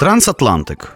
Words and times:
Трансатлантик. 0.00 0.92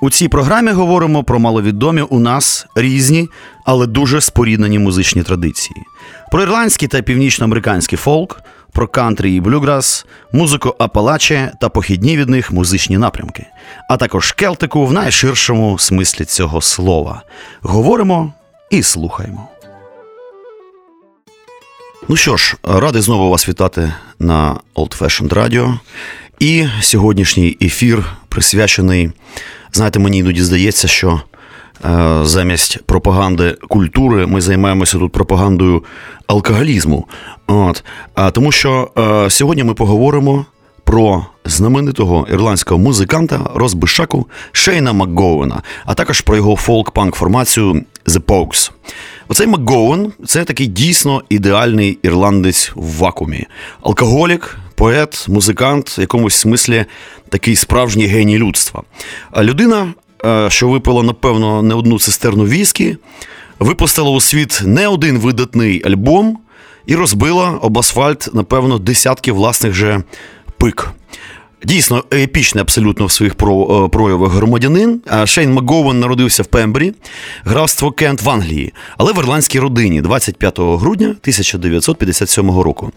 У 0.00 0.10
цій 0.10 0.28
програмі 0.28 0.70
говоримо 0.70 1.24
про 1.24 1.38
маловідомі 1.38 2.02
у 2.02 2.18
нас 2.18 2.66
різні, 2.76 3.28
але 3.64 3.86
дуже 3.86 4.20
споріднені 4.20 4.78
музичні 4.78 5.22
традиції: 5.22 5.82
про 6.32 6.42
ірландський 6.42 6.88
та 6.88 7.02
північноамериканський 7.02 7.98
фолк, 7.98 8.42
про 8.72 8.88
кантрі 8.88 9.34
і 9.34 9.40
блюграс, 9.40 10.06
музику 10.32 10.74
Апалаче 10.78 11.52
та 11.60 11.68
похідні 11.68 12.16
від 12.16 12.28
них 12.28 12.52
музичні 12.52 12.98
напрямки, 12.98 13.46
а 13.90 13.96
також 13.96 14.32
келтику 14.32 14.86
в 14.86 14.92
найширшому 14.92 15.78
смислі 15.78 16.24
цього 16.24 16.60
слова. 16.60 17.22
Говоримо 17.60 18.32
і 18.70 18.82
слухаємо. 18.82 19.48
Ну 22.08 22.16
що 22.16 22.36
ж, 22.36 22.56
радий 22.62 23.02
знову 23.02 23.30
вас 23.30 23.48
вітати 23.48 23.92
на 24.18 24.60
Old 24.74 24.98
Fashioned 24.98 25.34
Radio. 25.34 25.78
І 26.38 26.66
сьогоднішній 26.80 27.56
ефір 27.62 28.04
присвячений, 28.28 29.10
знаєте, 29.72 29.98
мені 29.98 30.18
іноді 30.18 30.42
здається, 30.42 30.88
що 30.88 31.20
е, 31.84 32.18
замість 32.22 32.82
пропаганди 32.82 33.56
культури 33.68 34.26
ми 34.26 34.40
займаємося 34.40 34.98
тут 34.98 35.12
пропагандою 35.12 35.84
алкоголізму. 36.26 37.06
От. 37.46 37.84
Тому 38.32 38.52
що 38.52 38.90
е, 38.98 39.30
сьогодні 39.30 39.64
ми 39.64 39.74
поговоримо 39.74 40.46
про 40.84 41.26
знаменитого 41.44 42.26
ірландського 42.30 42.80
музиканта 42.80 43.50
Розбишаку 43.54 44.26
Шейна 44.52 44.92
Макговена, 44.92 45.62
а 45.84 45.94
також 45.94 46.20
про 46.20 46.36
його 46.36 46.56
фолк-панк 46.56 47.14
формацію 47.14 47.84
The 48.06 48.20
Pogues. 48.20 48.70
Оцей 49.28 49.46
Макговен 49.46 50.12
це 50.26 50.44
такий 50.44 50.66
дійсно 50.66 51.22
ідеальний 51.28 51.98
ірландець 52.02 52.72
в 52.74 52.98
вакуумі. 52.98 53.46
Алкоголік, 53.82 54.58
поет, 54.76 55.24
музикант, 55.28 55.98
в 55.98 56.00
якомусь 56.00 56.34
смислі 56.34 56.84
такий 57.28 57.56
справжній 57.56 58.06
геній 58.06 58.38
людства. 58.38 58.82
Людина, 59.36 59.94
е, 60.24 60.50
що 60.50 60.68
випила, 60.68 61.02
напевно, 61.02 61.62
не 61.62 61.74
одну 61.74 61.98
цистерну 61.98 62.44
віскі, 62.44 62.96
випустила 63.58 64.10
у 64.10 64.20
світ 64.20 64.62
не 64.64 64.88
один 64.88 65.18
видатний 65.18 65.82
альбом 65.84 66.38
і 66.86 66.94
розбила 66.94 67.50
об 67.50 67.78
асфальт, 67.78 68.28
напевно, 68.32 68.78
десятки 68.78 69.32
власних 69.32 69.74
же 69.74 70.02
пик. 70.58 70.90
Дійсно, 71.66 72.04
епічний 72.12 72.62
абсолютно 72.62 73.06
в 73.06 73.12
своїх 73.12 73.32
е, 73.32 73.36
проявах 73.88 74.32
громадянин. 74.32 75.00
Шейн 75.24 75.52
Макговен 75.52 76.00
народився 76.00 76.42
в 76.42 76.46
Пембрі, 76.46 76.92
графство 77.44 77.92
Кент 77.92 78.22
в 78.22 78.30
Англії, 78.30 78.72
але 78.98 79.12
в 79.12 79.18
ірландській 79.18 79.60
родині 79.60 80.00
25 80.00 80.58
грудня 80.58 81.06
1957 81.06 82.50
року. 82.60 82.92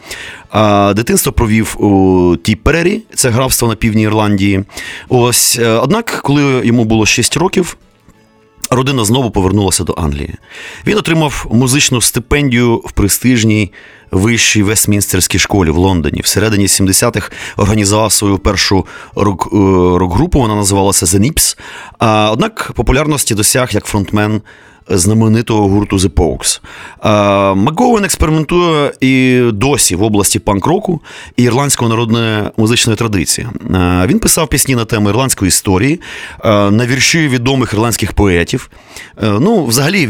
Дитинство 0.95 1.31
провів 1.31 1.83
у 1.83 2.37
Тіпперері, 2.37 3.01
це 3.15 3.29
графство 3.29 3.67
на 3.67 3.75
півдні 3.75 4.01
Ірландії. 4.01 4.63
Ось, 5.09 5.59
е, 5.59 5.69
однак, 5.69 6.19
коли 6.23 6.61
йому 6.65 6.85
було 6.85 7.05
6 7.05 7.37
років. 7.37 7.77
Родина 8.69 9.05
знову 9.05 9.31
повернулася 9.31 9.83
до 9.83 9.95
Англії. 9.97 10.35
Він 10.87 10.97
отримав 10.97 11.45
музичну 11.51 12.01
стипендію 12.01 12.75
в 12.75 12.91
престижній 12.91 13.71
вищій 14.11 14.63
Вестмінстерській 14.63 15.39
школі 15.39 15.69
в 15.69 15.77
Лондоні. 15.77 16.21
Всередині 16.21 16.67
70-х 16.67 17.31
організував 17.57 18.11
свою 18.11 18.37
першу 18.37 18.85
рок-групу, 19.15 20.39
вона 20.39 20.55
називалася 20.55 21.05
The 21.05 21.19
Nips. 21.19 21.57
Однак 22.31 22.71
популярності 22.75 23.35
досяг 23.35 23.69
як 23.71 23.85
фронтмен 23.85 24.41
знаменитого 24.89 25.67
гурту 25.67 25.97
The 25.97 26.09
Pogues. 26.09 26.61
Макговен 27.55 28.05
експериментує 28.05 28.91
і 28.99 29.41
досі 29.53 29.95
в 29.95 30.03
області 30.03 30.39
панк-року 30.39 31.01
і 31.37 31.43
ірландської 31.43 31.89
народної 31.89 32.43
музичної 32.57 32.97
традиції. 32.97 33.47
Він 34.05 34.19
писав 34.19 34.47
пісні 34.47 34.75
на 34.75 34.85
тему 34.85 35.09
ірландської 35.09 35.47
історії, 35.47 36.01
на 36.43 36.85
вірші 36.85 37.27
відомих 37.27 37.73
ірландських 37.73 38.13
поетів. 38.13 38.69
Ну, 39.21 39.65
взагалі, 39.65 40.07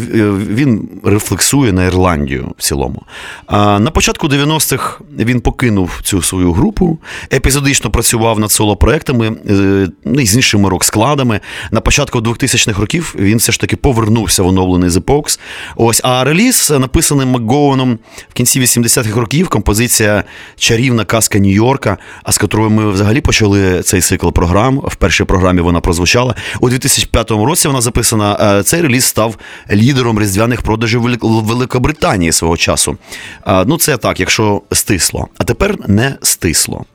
він 0.49 0.89
рефлексує 1.03 1.73
на 1.73 1.85
Ірландію 1.85 2.51
в 2.57 2.61
цілому. 2.63 3.03
На 3.51 3.91
початку 3.93 4.27
90-х 4.27 4.99
він 5.19 5.41
покинув 5.41 5.99
цю 6.03 6.21
свою 6.21 6.53
групу, 6.53 6.97
епізодично 7.33 7.91
працював 7.91 8.39
над 8.39 8.51
соло-проектами 8.51 9.27
е, 9.49 9.87
ну, 10.05 10.25
з 10.25 10.35
іншими 10.35 10.69
рок-складами. 10.69 11.39
На 11.71 11.81
початку 11.81 12.19
2000-х 12.19 12.81
років 12.81 13.15
він 13.19 13.37
все 13.37 13.51
ж 13.51 13.59
таки 13.59 13.75
повернувся 13.75 14.43
в 14.43 14.47
оновлення 14.47 14.68
встановлений 14.69 14.89
The 14.89 15.01
Pox. 15.01 15.39
Ось, 15.75 16.01
а 16.03 16.23
реліз 16.23 16.71
написаний 16.71 17.25
Макгоуном 17.25 17.99
в 18.29 18.33
кінці 18.33 18.61
80-х 18.61 19.19
років. 19.19 19.49
Композиція 19.49 20.23
Чарівна 20.57 21.05
казка 21.05 21.39
Нью-Йорка, 21.39 21.97
а 22.23 22.31
з 22.31 22.37
котрою 22.37 22.69
ми 22.69 22.91
взагалі 22.91 23.21
почали 23.21 23.81
цей 23.83 24.01
цикл 24.01 24.29
програм. 24.29 24.81
В 24.85 24.95
першій 24.95 25.23
програмі 25.23 25.61
вона 25.61 25.79
прозвучала. 25.81 26.35
У 26.59 26.69
2005 26.69 27.31
році 27.31 27.67
вона 27.67 27.81
записана. 27.81 28.57
Е, 28.59 28.63
цей 28.63 28.81
реліз 28.81 29.05
став 29.05 29.35
лідером 29.71 30.19
різдвяних 30.19 30.61
продажів 30.61 31.01
Великобританії 31.21 32.31
свого 32.31 32.57
часу. 32.57 32.97
Ну, 33.65 33.77
це 33.77 33.97
так, 33.97 34.19
якщо 34.19 34.61
стисло. 34.71 35.27
А 35.37 35.43
тепер 35.43 35.75
не 35.87 36.15
стисло. 36.21 36.85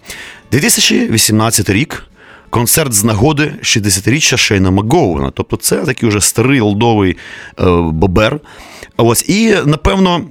2018 0.51 1.71
рік 1.71 2.05
концерт 2.55 2.93
з 2.93 3.05
нагоди 3.05 3.53
60-річчя 3.63 4.37
Шейна 4.37 4.71
Макгоуна. 4.71 5.31
Тобто, 5.35 5.57
це 5.57 5.77
такий 5.77 6.09
вже 6.09 6.21
старий 6.21 6.61
лдовий 6.61 7.17
е, 7.61 7.65
бобер. 7.93 8.41
Ось, 8.97 9.29
І, 9.29 9.57
напевно, 9.67 10.27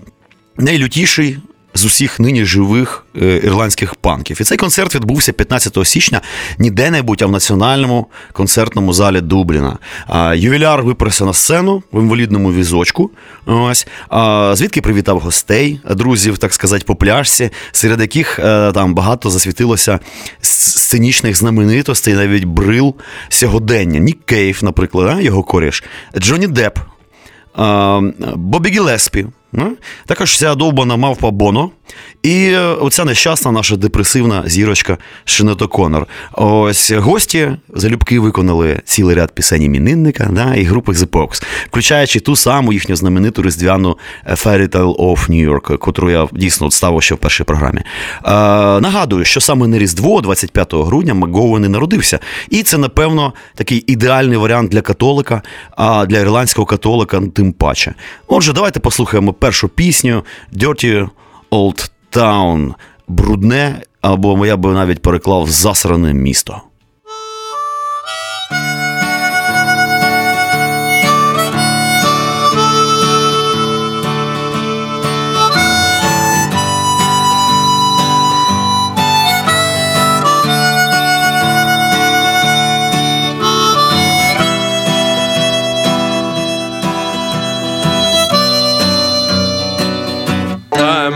найлютіший 0.58 1.38
з 1.74 1.86
усіх 1.86 2.20
нині 2.20 2.46
живих 2.46 3.06
е, 3.22 3.42
ірландських 3.44 3.96
панків. 3.96 4.38
І 4.42 4.44
цей 4.44 4.58
концерт 4.58 4.96
відбувся 4.96 5.34
15 5.34 5.78
січня 5.88 6.22
ніде 6.58 6.92
небудь, 6.92 7.22
а 7.22 7.26
в 7.26 7.32
національному 7.32 8.08
концертному 8.34 8.94
залі 8.94 9.22
Дубліна. 9.22 9.78
Ювіляр 10.36 10.84
виперся 10.84 11.26
на 11.26 11.34
сцену 11.34 11.84
в 11.92 12.02
інвалідному 12.02 12.54
візочку. 12.54 13.12
Ось 13.46 13.88
звідки 14.54 14.82
привітав 14.82 15.20
гостей, 15.20 15.80
друзів, 15.90 16.38
так 16.38 16.54
сказати, 16.54 16.84
по 16.88 16.96
пляжці, 16.96 17.50
серед 17.72 18.02
яких 18.02 18.40
е, 18.40 18.72
там 18.72 18.96
багато 18.96 19.30
засвітилося 19.30 20.00
сценічних 20.42 21.36
знаменитостей, 21.36 22.14
навіть 22.14 22.44
брил 22.44 22.96
сьогодення. 23.30 24.00
Нік 24.00 24.26
Кейв, 24.26 24.60
наприклад, 24.64 25.24
його 25.24 25.44
коріш, 25.44 25.84
Джонні 26.18 26.48
Депп, 26.48 26.80
Бобі 28.36 28.70
Гілеспі. 28.70 29.26
Також 30.06 30.38
ця 30.38 30.56
довбана 30.56 30.96
мавпа 30.96 31.32
Боно. 31.32 31.72
І 32.24 32.46
е, 32.46 32.60
оця 32.60 33.06
нещасна 33.06 33.52
наша 33.52 33.76
депресивна 33.76 34.44
зірочка 34.46 34.98
Шинед 35.26 35.68
О'Коннор. 35.68 36.08
Ось 36.34 36.92
гості 36.92 37.52
залюбки 37.74 38.20
виконали 38.20 38.82
цілий 38.86 39.16
ряд 39.16 39.32
пісень 39.32 39.64
іменинника 39.64 40.30
да, 40.32 40.56
і 40.56 40.64
групи 40.64 40.92
The 40.92 41.08
Pogues, 41.08 41.44
включаючи 41.66 42.20
ту 42.20 42.36
саму 42.36 42.74
їхню 42.74 42.96
знамениту 42.96 43.44
різдвяну 43.44 43.98
Fairy 44.30 44.68
Tale 44.68 44.96
of 44.96 45.30
New 45.30 45.50
York, 45.52 45.78
котру 45.78 46.12
я 46.12 46.28
дійсно 46.32 46.72
ставив 46.72 47.04
ще 47.04 47.16
в 47.16 47.18
першій 47.18 47.44
програмі. 47.44 47.80
Е, 47.80 48.32
Нагадую, 48.82 49.26
що 49.26 49.42
саме 49.42 49.68
на 49.68 49.80
Різдво, 49.80 50.22
25 50.22 50.74
грудня, 50.74 51.14
Макговен 51.14 51.66
і 51.66 51.68
народився. 51.68 52.20
І 52.50 52.64
це, 52.64 52.78
напевно, 52.78 53.34
такий 53.56 53.84
ідеальний 53.88 54.38
варіант 54.38 54.72
для 54.72 54.82
католика, 54.82 55.42
а 55.78 56.06
для 56.06 56.20
ірландського 56.20 56.66
католика 56.66 57.22
тим 57.36 57.54
паче. 57.54 57.94
Отже, 58.28 58.54
давайте 58.54 58.80
послухаємо 58.80 59.34
першу 59.34 59.70
пісню 59.70 60.24
Dirty 60.54 61.10
Old 61.54 61.92
Town. 62.12 62.74
Брудне, 63.08 63.82
або 64.02 64.46
я 64.46 64.58
би 64.58 64.74
навіть 64.74 65.02
переклав 65.02 65.50
засране 65.50 66.14
місто. 66.14 66.62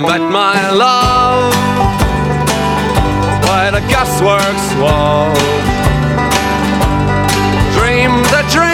Met 0.01 0.21
my 0.21 0.69
love 0.71 1.53
by 3.43 3.71
the 3.71 3.79
gasworks 3.91 4.79
wall. 4.81 5.33
Dreamed 7.77 8.31
a 8.41 8.43
dream 8.53 8.71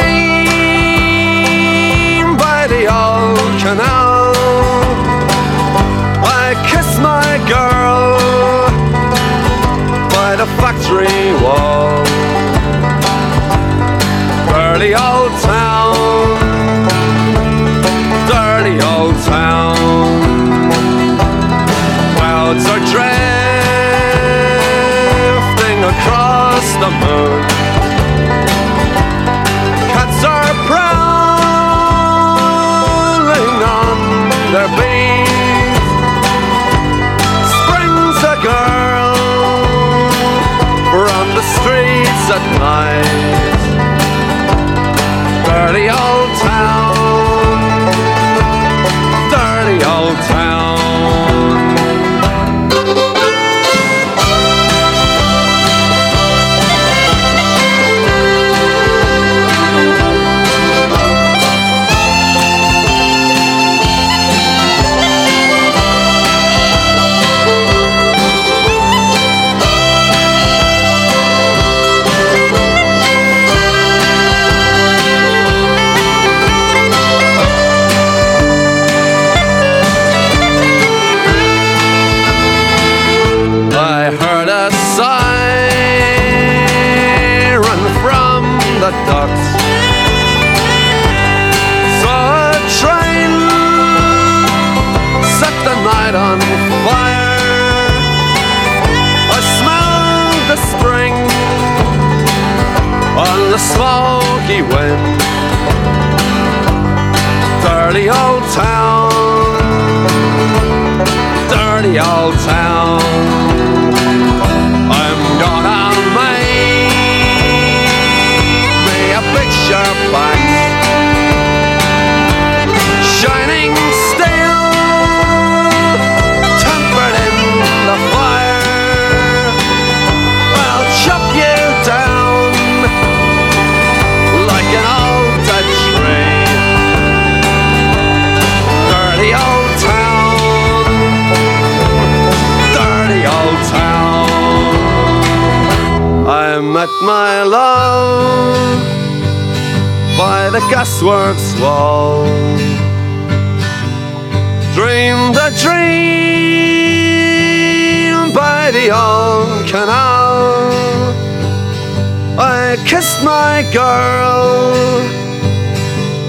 by 2.38 2.68
the 2.68 2.88
old 2.88 3.60
canal. 3.62 4.34
I 6.26 6.56
kissed 6.70 7.00
my 7.00 7.38
girl 7.48 8.18
by 10.10 10.36
the 10.36 10.48
factory 10.60 11.34
wall. 11.44 12.03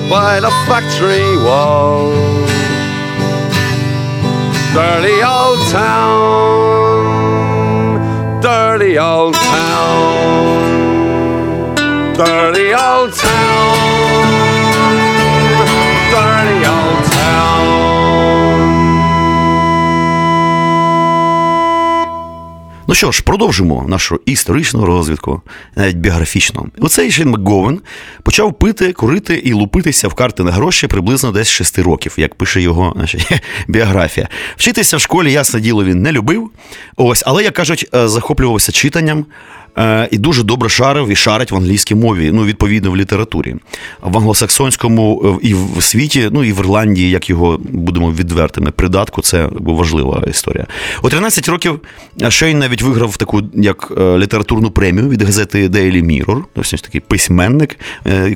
By 0.08 0.40
the 0.40 0.50
factory 0.66 1.36
wall. 1.38 2.12
Dirty 4.74 5.22
old 5.22 5.60
town, 5.70 6.00
dirty 8.40 8.98
old 8.98 9.34
town, 9.34 10.54
dirty 12.16 12.74
old 12.74 13.12
town, 13.12 13.93
Ну 22.94 22.98
що 22.98 23.12
ж, 23.12 23.22
продовжимо 23.22 23.84
нашу 23.88 24.20
історичну 24.26 24.86
розвідку, 24.86 25.42
навіть 25.76 25.96
біографічну. 25.96 26.68
Оцей 26.78 27.10
Шейн 27.10 27.30
МакГовен 27.30 27.80
почав 28.22 28.58
пити, 28.58 28.92
курити 28.92 29.34
і 29.34 29.52
лупитися 29.52 30.08
в 30.08 30.14
карти 30.14 30.42
на 30.42 30.52
гроші 30.52 30.86
приблизно 30.86 31.32
десь 31.32 31.48
з 31.48 31.50
6 31.50 31.78
років, 31.78 32.14
як 32.16 32.34
пише 32.34 32.60
його 32.60 32.92
значить, 32.96 33.28
біографія. 33.68 34.28
Вчитися 34.56 34.96
в 34.96 35.00
школі, 35.00 35.32
ясне 35.32 35.60
діло, 35.60 35.84
він 35.84 36.02
не 36.02 36.12
любив. 36.12 36.50
Ось, 36.96 37.22
але, 37.26 37.42
як 37.42 37.54
кажуть, 37.54 37.88
е, 37.94 38.08
захоплювався 38.08 38.72
читанням. 38.72 39.26
Е, 39.78 40.08
І 40.10 40.18
дуже 40.18 40.42
добре 40.42 40.68
шарив 40.68 41.08
і 41.08 41.16
шарить 41.16 41.50
в 41.50 41.56
англійській 41.56 41.94
мові, 41.94 42.30
ну, 42.32 42.44
відповідно, 42.44 42.90
в 42.90 42.96
літературі. 42.96 43.56
В 44.02 44.16
англосаксонському 44.16 45.38
е, 45.42 45.48
і 45.48 45.54
в 45.54 45.82
світі, 45.82 46.28
ну 46.32 46.44
і 46.44 46.52
в 46.52 46.58
Ірландії, 46.58 47.10
як 47.10 47.30
його 47.30 47.60
будемо 47.62 48.12
відвертими, 48.12 48.70
придатку, 48.70 49.22
це 49.22 49.48
важлива 49.52 50.24
історія. 50.30 50.66
У 51.02 51.08
13 51.08 51.48
років 51.48 51.80
Шейн 52.28 52.58
навіть 52.58 52.82
виграв 52.82 53.16
таку 53.16 53.42
як 53.54 53.92
е, 53.98 54.18
літературну 54.18 54.70
премію 54.70 55.08
від 55.08 55.22
газети 55.22 55.68
Daily 55.68 56.04
Mirror, 56.04 56.42
ось 56.56 56.70
такий 56.82 57.00
письменник, 57.00 57.78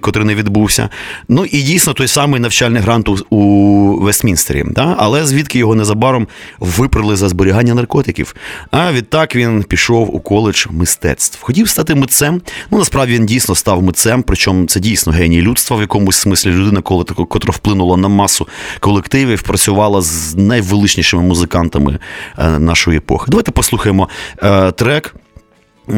котрий 0.00 0.26
не 0.26 0.34
відбувся. 0.34 0.88
Ну 1.28 1.44
і 1.44 1.62
дійсно 1.62 1.92
той 1.92 2.08
самий 2.08 2.40
навчальний 2.40 2.82
грант 2.82 3.08
у 3.30 3.98
Вестмінстері. 4.00 4.64
Да? 4.70 4.94
Але 4.98 5.26
звідки 5.26 5.58
його 5.58 5.74
незабаром 5.74 6.28
випрали 6.58 7.16
за 7.16 7.28
зберігання 7.28 7.74
наркотиків. 7.74 8.34
А 8.70 8.92
відтак 8.92 9.36
він 9.36 9.62
пішов 9.62 10.16
у 10.16 10.20
коледж 10.20 10.66
мистецтв. 10.70 11.27
Хотів 11.40 11.68
стати 11.68 11.94
митцем. 11.94 12.40
Ну 12.70 12.78
насправді 12.78 13.12
він 13.14 13.26
дійсно 13.26 13.54
став 13.54 13.82
митцем, 13.82 14.22
причому 14.22 14.66
це 14.66 14.80
дійсно 14.80 15.12
геній 15.12 15.42
людства 15.42 15.76
в 15.76 15.80
якомусь 15.80 16.16
смислі 16.16 16.50
людина, 16.50 16.80
коли 16.82 17.04
котра 17.04 17.50
вплинула 17.52 17.96
на 17.96 18.08
масу 18.08 18.48
колективів, 18.80 19.42
працювала 19.42 20.02
з 20.02 20.34
найвеличнішими 20.36 21.22
музикантами 21.22 21.98
е, 22.38 22.48
нашої 22.58 22.98
епохи. 22.98 23.24
Давайте 23.28 23.50
послухаємо 23.50 24.08
е, 24.42 24.72
трек. 24.72 25.14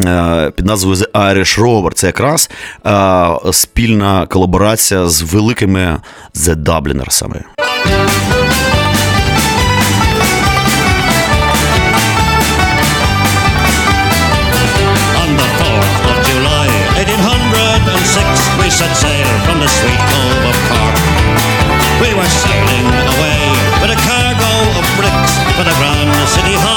е, 0.06 0.52
Під 0.56 0.66
назвою 0.66 0.96
The 0.96 1.10
Irish 1.12 1.60
Rover. 1.60 1.92
Це 1.94 2.06
якраз 2.06 2.50
спільна 3.52 4.26
колаборація 4.26 5.08
з 5.08 5.22
великими 5.22 5.96
The 6.34 6.54
Dubliners. 6.54 7.40
We 18.70 18.76
set 18.76 18.94
sail 18.94 19.26
from 19.46 19.58
the 19.58 19.66
sweet 19.66 19.98
cove 19.98 20.44
of 20.46 20.56
Cork. 20.70 20.96
We 22.00 22.14
were 22.14 22.30
sailing 22.30 22.86
away 22.86 23.42
with 23.82 23.90
a 23.90 23.98
cargo 24.06 24.52
of 24.78 24.86
bricks 24.94 25.34
for 25.58 25.64
the 25.66 25.74
Grand 25.74 26.14
City 26.28 26.54
Hall 26.54 26.69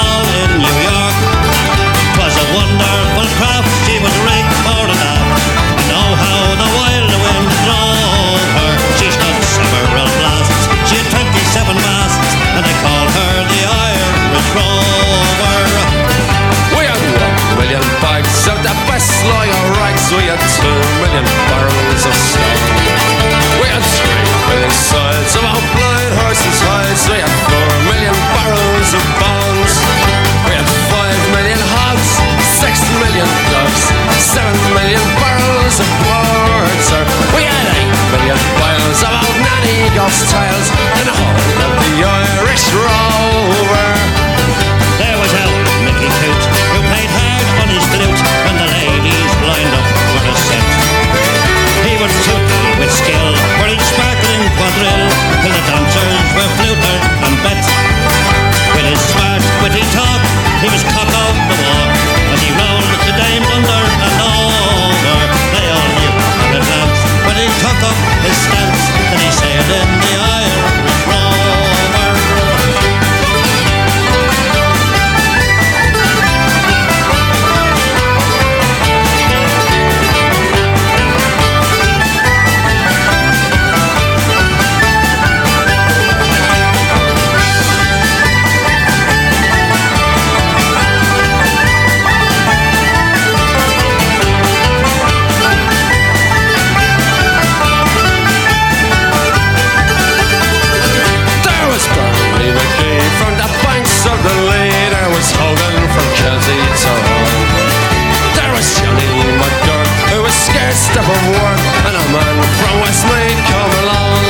from 112.94 113.10
Westmead 113.10 113.38
come 113.50 113.72
along. 113.82 114.22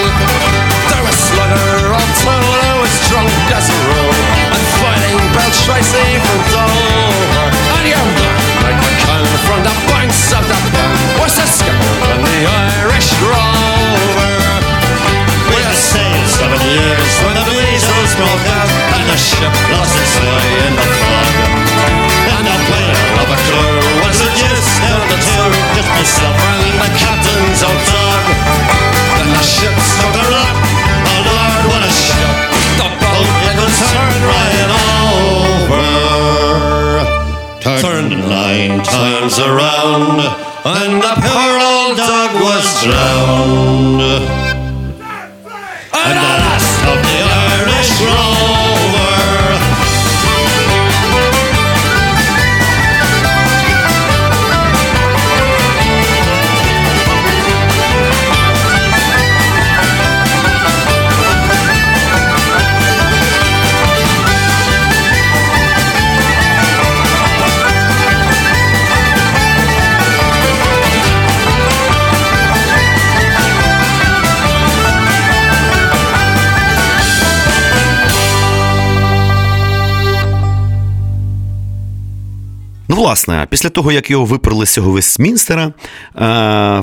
There 0.89 1.05
was 1.05 1.17
Slugger 1.17 1.93
of 1.93 2.09
town 2.25 2.45
who 2.65 2.81
was 2.81 2.95
drunk 3.09 3.33
as 3.53 3.69
a 3.69 3.79
rule, 3.93 4.15
and 4.55 4.65
fighting 4.81 5.19
Bell 5.35 5.53
Tracy 5.65 6.09
from 6.25 6.41
Dover. 6.53 7.49
And 7.75 8.09
man, 8.17 8.41
like 8.65 8.79
McCann 8.81 9.27
from 9.45 9.61
the 9.65 9.75
banks 9.91 10.33
of 10.33 10.45
the 10.49 10.59
Bank, 10.73 10.99
was 11.21 11.37
a 11.39 11.47
skipper 11.47 11.95
on 12.09 12.21
the 12.25 12.39
Irish 12.81 13.11
Rover. 13.21 14.33
We 15.53 15.61
had 15.61 15.77
sailed 15.77 16.29
seven 16.29 16.61
years 16.65 17.13
when 17.25 17.35
the 17.37 17.47
measles 17.53 18.13
broke 18.17 18.47
out 18.49 18.71
and 18.97 19.05
the 19.13 19.19
ship 19.19 19.55
lost 19.77 19.95
its 19.99 20.17
way 20.25 20.47
in 20.67 20.73
the 20.73 20.89
fog. 21.05 21.35
And 22.33 22.45
the 22.49 22.57
whale 22.71 23.19
of 23.23 23.29
a 23.29 23.39
crew 23.45 23.81
was 24.05 24.17
reduced 24.25 24.77
down 24.81 25.05
to 25.11 25.17
two, 25.21 25.49
just 25.77 25.91
myself 25.93 26.37
and 26.49 26.81
the 26.81 26.91
captain's 26.99 27.24
nine 38.55 38.83
times 38.85 39.39
around, 39.41 40.21
and 40.65 41.03
the 41.03 41.15
poor 41.27 41.55
old 41.59 41.97
dog 41.97 42.35
was 42.41 42.85
drowned. 42.85 43.74
Власне, 83.15 83.47
після 83.51 83.69
того, 83.69 83.93
як 83.93 84.11
його 84.11 84.25
виперли 84.25 84.67
з 84.67 84.73
цього 84.73 84.91
Вестмінстера, 84.91 85.73
е, 86.17 86.25
е, 86.25 86.83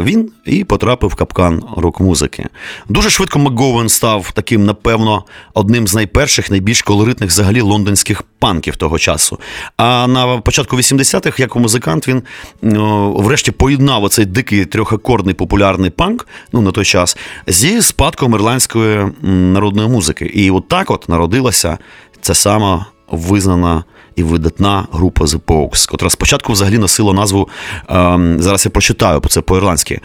він 0.00 0.30
і 0.44 0.64
потрапив 0.64 1.10
в 1.10 1.14
капкан 1.14 1.62
рок-музики. 1.76 2.46
Дуже 2.88 3.10
швидко 3.10 3.38
МакГоуен 3.38 3.88
став 3.88 4.30
таким, 4.34 4.64
напевно, 4.64 5.24
одним 5.54 5.88
з 5.88 5.94
найперших, 5.94 6.50
найбільш 6.50 6.82
колоритних 6.82 7.30
взагалі 7.30 7.60
лондонських 7.60 8.22
панків 8.22 8.76
того 8.76 8.98
часу. 8.98 9.38
А 9.76 10.06
на 10.06 10.38
початку 10.38 10.76
80-х, 10.76 11.40
як 11.40 11.56
музикант, 11.56 12.08
він 12.08 12.22
врешті 13.22 13.50
поєднав 13.50 14.04
оцей 14.04 14.24
дикий 14.24 14.64
трьохакордний 14.64 15.34
популярний 15.34 15.90
панк, 15.90 16.26
ну 16.52 16.60
на 16.60 16.72
той 16.72 16.84
час, 16.84 17.16
зі 17.46 17.82
спадком 17.82 18.34
ірландської 18.34 19.06
народної 19.22 19.88
музики. 19.88 20.24
І 20.24 20.50
от 20.50 20.68
так 20.68 20.90
от 20.90 21.08
народилася 21.08 21.78
ця 22.20 22.34
сама 22.34 22.86
визнана 23.10 23.84
і 24.16 24.22
видатна 24.22 24.86
група 24.92 25.24
The 25.24 25.40
Pogues, 25.40 25.90
котра 25.90 26.10
спочатку 26.10 26.52
взагалі 26.52 26.78
носила 26.78 27.12
назву. 27.12 27.48
ем, 27.88 28.42
зараз 28.42 28.64
я 28.64 28.70
прочитаю 28.70 29.20
це 29.28 29.40
по-ірландськи. 29.40 30.00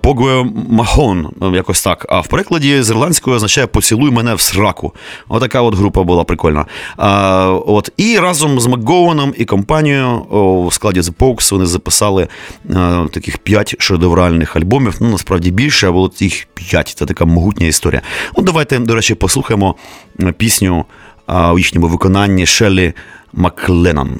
Погуе 0.00 0.46
Махон, 0.68 1.28
якось 1.54 1.82
так. 1.82 2.06
А 2.08 2.20
в 2.20 2.26
перекладі 2.26 2.82
з 2.82 2.90
ірландської 2.90 3.36
означає 3.36 3.66
поцілуй 3.66 4.10
мене 4.10 4.34
в 4.34 4.40
сраку. 4.40 4.94
Отака 5.28 5.62
от 5.62 5.74
група 5.74 6.02
була 6.02 6.24
прикольна. 6.24 6.66
А, 6.96 7.48
от, 7.66 7.92
і 7.96 8.18
разом 8.18 8.60
з 8.60 8.66
Макгоуаном 8.66 9.34
і 9.38 9.44
компанією 9.44 10.26
в 10.68 10.72
складі 10.72 11.00
The 11.00 11.14
Pogues 11.14 11.52
вони 11.52 11.66
записали 11.66 12.28
е, 12.70 13.06
таких 13.12 13.38
п'ять 13.38 13.74
шедевральних 13.78 14.56
альбомів. 14.56 14.96
Ну, 15.00 15.08
насправді 15.08 15.50
більше, 15.50 15.88
а 15.88 15.92
було 15.92 16.10
їх 16.18 16.46
п'ять. 16.54 16.94
Це 16.98 17.06
така 17.06 17.24
могутня 17.24 17.66
історія. 17.66 18.02
От 18.34 18.44
давайте, 18.44 18.78
до 18.78 18.94
речі, 18.94 19.14
послухаємо 19.14 19.74
е, 20.20 20.32
пісню 20.32 20.84
а, 21.29 21.53
у 21.53 21.57
їхньому 21.57 21.87
виконанні 21.87 22.45
Шеллі 22.45 22.93
Макленнон. 23.33 24.19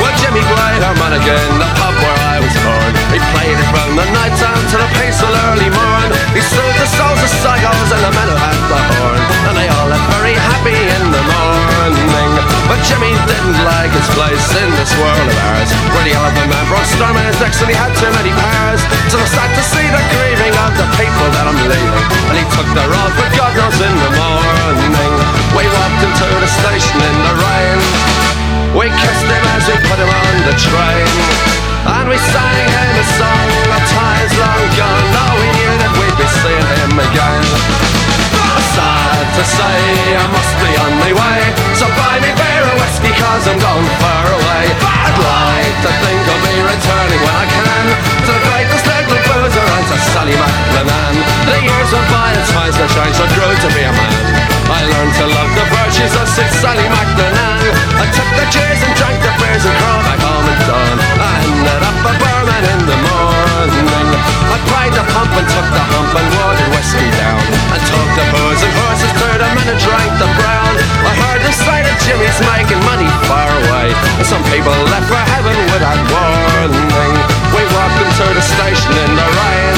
Well, 0.00 0.14
Jimmy 0.20 0.42
played 0.52 0.82
our 0.88 0.96
man 1.02 1.12
again, 1.20 1.50
the 1.62 1.68
pub 1.78 1.94
where 2.02 2.20
I 2.34 2.36
was 2.44 2.54
born. 2.66 2.92
He 3.14 3.18
played 3.32 3.58
it 3.62 3.68
from 3.74 3.88
the 4.00 4.06
night 4.18 4.34
time 4.44 4.64
to 4.72 4.76
the 4.82 4.88
peaceful 4.98 5.34
early 5.48 5.70
morn. 5.78 6.08
He 6.36 6.42
soothed 6.52 6.78
the 6.82 6.88
souls 6.96 7.20
of 7.26 7.30
psychos 7.42 7.90
and 7.94 8.02
the 8.06 8.12
men 8.18 8.28
who 8.30 8.36
had 8.46 8.58
the 8.72 8.80
horn. 8.90 9.20
And 9.48 9.54
they 9.58 9.68
all 9.74 9.88
lived 9.92 10.08
very 10.16 10.34
happy 10.50 10.78
in 10.96 11.04
the 11.14 11.22
morning. 11.32 11.51
But 12.67 12.79
Jimmy 12.87 13.11
didn't 13.27 13.59
like 13.67 13.91
his 13.91 14.07
place 14.15 14.47
in 14.55 14.69
this 14.79 14.91
world 14.95 15.27
of 15.27 15.37
ours. 15.51 15.69
Where 15.91 16.05
the 16.07 16.15
elephant 16.15 16.47
man 16.47 16.65
brought 16.71 16.87
storm 16.87 17.15
in 17.19 17.25
his 17.27 17.37
decks 17.39 17.59
and 17.59 17.69
he 17.69 17.75
had 17.75 17.91
too 17.99 18.11
many 18.15 18.31
powers. 18.31 18.81
So 19.11 19.19
I 19.19 19.27
start 19.27 19.51
to 19.51 19.63
see 19.63 19.87
the 19.87 20.03
grieving 20.13 20.55
of 20.55 20.71
the 20.79 20.87
people 20.95 21.27
that 21.35 21.45
I'm 21.47 21.59
leaving. 21.67 22.05
And 22.31 22.35
he 22.39 22.45
took 22.55 22.69
the 22.71 22.85
road 22.87 23.11
for 23.19 23.27
God 23.35 23.51
knows 23.59 23.79
in 23.79 23.95
the 23.95 24.11
morning. 24.15 24.93
We 25.53 25.63
walked 25.67 26.01
into 26.01 26.27
the 26.39 26.49
station 26.49 26.97
in 27.03 27.17
the 27.27 27.35
rain. 27.35 28.23
We 28.73 28.89
kissed 28.89 29.29
him 29.29 29.45
as 29.53 29.69
we 29.69 29.77
put 29.85 30.01
him 30.01 30.09
on 30.09 30.35
the 30.49 30.55
train 30.57 31.07
And 31.85 32.09
we 32.09 32.17
sang 32.17 32.67
him 32.73 32.89
a 32.97 33.05
song 33.05 33.49
of 33.69 33.81
times 33.85 34.33
long 34.33 34.65
gone 34.73 35.05
Though 35.13 35.35
we 35.37 35.47
knew 35.53 35.73
that 35.77 35.93
we'd 35.93 36.17
be 36.17 36.27
seeing 36.41 36.67
him 36.81 36.93
again 36.97 37.43
Sad 38.73 39.25
to 39.37 39.43
say 39.45 39.77
I 40.17 40.25
must 40.25 40.53
be 40.57 40.71
on 40.73 40.91
my 41.05 41.11
way 41.13 41.62
So 41.83 41.91
buy 41.99 42.15
me 42.23 42.31
beer 42.31 42.63
or 42.63 42.75
whiskey 42.79 43.11
cause 43.19 43.43
I'm 43.43 43.59
going 43.59 43.89
far 43.99 44.23
away. 44.23 44.63
I'd 44.71 45.19
like 45.19 45.77
to 45.83 45.91
think 45.91 46.21
I'll 46.31 46.43
be 46.47 46.55
returning 46.63 47.19
when 47.19 47.35
I 47.35 47.43
can 47.43 47.85
To 48.23 48.31
the 48.31 48.39
greatest 48.39 48.87
little 48.87 49.19
boozer 49.19 49.67
and 49.67 49.85
to 49.91 49.97
Sally 50.15 50.31
McLennan 50.31 51.15
The 51.43 51.59
years 51.59 51.91
went 51.91 52.07
by 52.07 52.31
and 52.39 52.47
times 52.55 52.79
have 52.79 52.87
changed 52.87 53.19
I 53.19 53.27
grew 53.35 53.51
to 53.51 53.69
be 53.75 53.83
a 53.83 53.91
man. 53.91 54.23
I 54.71 54.79
learned 54.95 55.11
to 55.11 55.25
love 55.27 55.51
the 55.59 55.65
virtues 55.75 56.15
of 56.15 56.23
Sid 56.31 56.47
Sally 56.63 56.87
McLennan 56.87 57.67
I 57.99 58.07
took 58.15 58.31
the 58.31 58.47
cheers 58.47 58.79
and 58.79 58.93
drank 58.95 59.19
the 59.19 59.35
beers 59.43 59.67
and 59.67 59.75
crawled 59.75 60.07
back 60.07 60.23
home 60.23 60.47
at 60.55 60.59
dawn. 60.63 60.97
I 61.19 61.35
ended 61.43 61.83
up 61.83 61.99
a 61.99 62.13
barman 62.15 62.63
in 62.63 62.81
the 62.87 62.97
morning. 63.11 64.07
I 64.55 64.57
pried 64.71 64.93
the 64.95 65.03
pump 65.11 65.35
and 65.35 65.47
took 65.51 65.67
the 65.67 65.83
hump 65.91 66.15
and 66.15 66.27
watered 66.31 66.71
whiskey 66.79 67.11
down. 67.19 67.43
And 67.75 67.81
took 67.91 68.09
the 68.15 68.25
booze 68.31 68.61
and 68.63 68.73
horses 68.79 69.13
to 69.19 69.27
and 69.35 69.59
the 69.67 69.75
brown 69.83 70.02
I 71.53 71.55
heard 71.55 71.61
the 71.61 71.69
sight 71.69 71.85
of 71.85 71.97
Jimmy's 72.01 72.39
making 72.49 72.81
money 72.81 73.05
far 73.29 73.45
away. 73.45 73.93
And 74.17 74.25
some 74.25 74.41
people 74.49 74.73
left 74.89 75.05
for 75.05 75.21
heaven 75.21 75.53
without 75.69 76.01
warning. 76.09 77.13
We 77.53 77.61
walked 77.77 77.99
into 78.01 78.25
the 78.33 78.41
station 78.41 78.93
in 78.97 79.11
the 79.13 79.27
rain. 79.37 79.77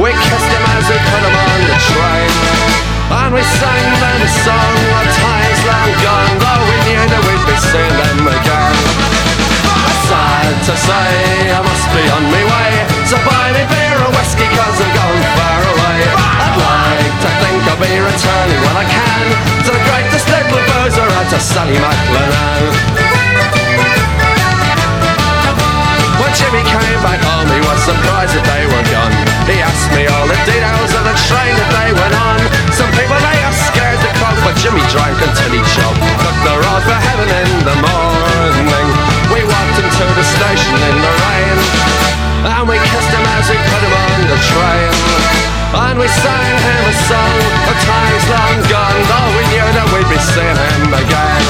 We 0.00 0.08
kissed 0.08 0.48
him 0.48 0.64
as 0.80 0.84
we 0.88 0.96
put 0.96 1.20
him 1.20 1.36
on 1.36 1.60
the 1.68 1.78
train. 1.84 2.32
And 3.12 3.30
we 3.34 3.42
sang 3.60 3.86
them 4.00 4.18
a 4.24 4.30
song 4.40 4.76
of 4.96 5.06
times 5.20 5.60
long 5.68 5.92
gone. 6.00 6.32
Though 6.40 6.64
we 6.64 6.76
knew 6.88 7.04
that 7.12 7.22
we'd 7.28 7.44
be 7.44 7.56
seeing 7.60 7.96
them 8.00 8.20
again. 8.24 8.76
Sad 10.08 10.54
to 10.64 10.74
say 10.80 11.12
I 11.52 11.60
must 11.60 11.86
be 11.92 12.02
on 12.08 12.24
my 12.32 12.49
Sally 21.40 21.76
McLennan 21.76 23.10
when 26.20 26.38
Jimmy 26.38 26.62
came 26.62 27.00
back 27.02 27.18
home, 27.26 27.48
he 27.50 27.58
was 27.64 27.80
surprised 27.82 28.36
that 28.38 28.46
they 28.46 28.62
were 28.68 28.86
gone. 28.92 29.10
He 29.50 29.58
asked 29.58 29.90
me 29.96 30.06
all 30.06 30.28
the 30.30 30.38
details 30.46 30.92
of 30.94 31.02
the 31.02 31.16
train 31.26 31.52
that 31.58 31.70
they 31.74 31.90
went 31.90 32.14
on. 32.14 32.38
Some 32.70 32.92
people 32.94 33.18
they 33.18 33.38
are 33.42 33.56
scared 33.66 33.98
to 33.98 34.10
croak, 34.20 34.38
but 34.46 34.54
Jimmy 34.62 34.84
drank 34.94 35.18
until 35.18 35.50
he 35.50 35.62
choked. 35.74 35.98
Took 36.22 36.38
the 36.46 36.54
road 36.54 36.82
for 36.86 36.98
heaven 37.02 37.28
in 37.34 37.50
the 37.66 37.76
morning. 37.82 38.86
We 39.34 39.42
walked 39.42 39.78
into 39.82 40.06
the 40.06 40.26
station 40.38 40.76
in 40.76 40.96
the 41.02 41.12
rain, 41.18 41.56
and 42.46 42.62
we 42.68 42.78
kissed 42.78 43.10
him 43.10 43.24
as 43.34 43.50
we 43.50 43.56
put 43.56 43.80
him 43.82 43.94
on 43.96 44.20
the 44.30 44.38
train. 44.38 45.19
And 45.70 45.98
we 45.98 46.08
sang 46.10 46.58
him 46.58 46.82
a 46.82 46.94
song 47.06 47.38
of 47.70 47.76
times 47.86 48.24
long 48.26 48.58
gone, 48.66 49.00
though 49.06 49.30
we 49.38 49.44
knew 49.54 49.68
that 49.70 49.86
we'd 49.94 50.10
be 50.10 50.18
seeing 50.18 50.58
him 50.58 50.90
again. 50.90 51.44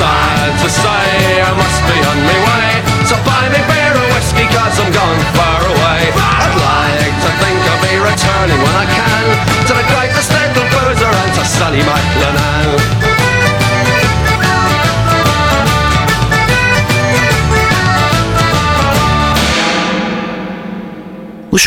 Sad 0.00 0.52
to 0.64 0.68
say, 0.68 1.44
I 1.44 1.52
must 1.56 1.80
be 1.88 1.96
on 1.96 2.18
my 2.24 2.38
way. 2.40 2.68
So 3.04 3.16
buy 3.24 3.52
me 3.52 3.60
beer 3.68 3.92
or 3.92 4.08
whiskey, 4.16 4.48
cause 4.48 4.80
I'm 4.80 4.88
going 4.92 5.22
far 5.36 5.60
away. 5.60 6.00
I'd 6.08 6.56
like 6.56 7.16
to 7.20 7.30
think 7.36 7.58
I'll 7.68 7.84
be 7.84 7.94
returning 8.00 8.60
when 8.64 8.76
I 8.80 8.86
can 8.88 9.24
to 9.68 9.72
the 9.76 9.86
greatest 9.92 10.32
little 10.32 10.68
boozer 10.72 11.12
and 11.12 11.32
to 11.36 11.44
Sally 11.44 11.84
McLennan. 11.84 13.15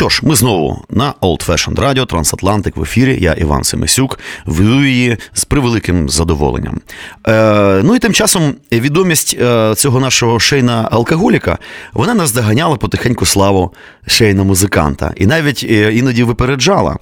Що 0.00 0.08
ж, 0.08 0.20
ми 0.24 0.34
знову 0.34 0.84
на 0.90 1.14
Old 1.20 1.46
Fashioned 1.46 1.74
Radio 1.74 2.06
Трансатлантик 2.06 2.76
в 2.76 2.82
ефірі. 2.82 3.18
Я 3.20 3.32
Іван 3.32 3.64
Семисюк, 3.64 4.18
веду 4.46 4.84
її 4.84 5.16
з 5.32 5.44
превеликим 5.44 6.08
задоволенням. 6.08 6.80
Е, 7.28 7.80
ну 7.84 7.94
і 7.94 7.98
тим 7.98 8.12
часом 8.12 8.54
відомість 8.72 9.36
е, 9.40 9.74
цього 9.76 10.00
нашого 10.00 10.40
шейна 10.40 10.88
алкоголіка 10.90 11.58
вона 11.92 12.14
наздоганяла 12.14 12.76
потихеньку 12.76 13.26
славу 13.26 13.72
шейна 14.06 14.44
музиканта. 14.44 15.12
І 15.16 15.26
навіть 15.26 15.66
е, 15.70 15.92
іноді 15.92 16.22
випереджала. 16.22 16.96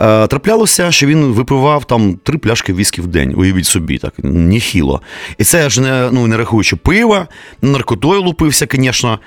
Е, 0.00 0.26
траплялося, 0.26 0.92
що 0.92 1.06
він 1.06 1.24
випивав 1.24 1.84
там 1.84 2.18
три 2.22 2.38
пляшки 2.38 2.72
віскі 2.72 3.00
в 3.00 3.06
день. 3.06 3.34
Уявіть 3.36 3.66
собі, 3.66 3.98
так 3.98 4.14
ніхіло. 4.22 5.00
І 5.38 5.44
це 5.44 5.70
ж 5.70 5.80
не 5.80 6.08
ну 6.12 6.26
не 6.26 6.36
рахуючи 6.36 6.76
пива, 6.76 7.28
наркотою 7.62 8.22
лупився, 8.22 8.66
звісно, 8.72 9.18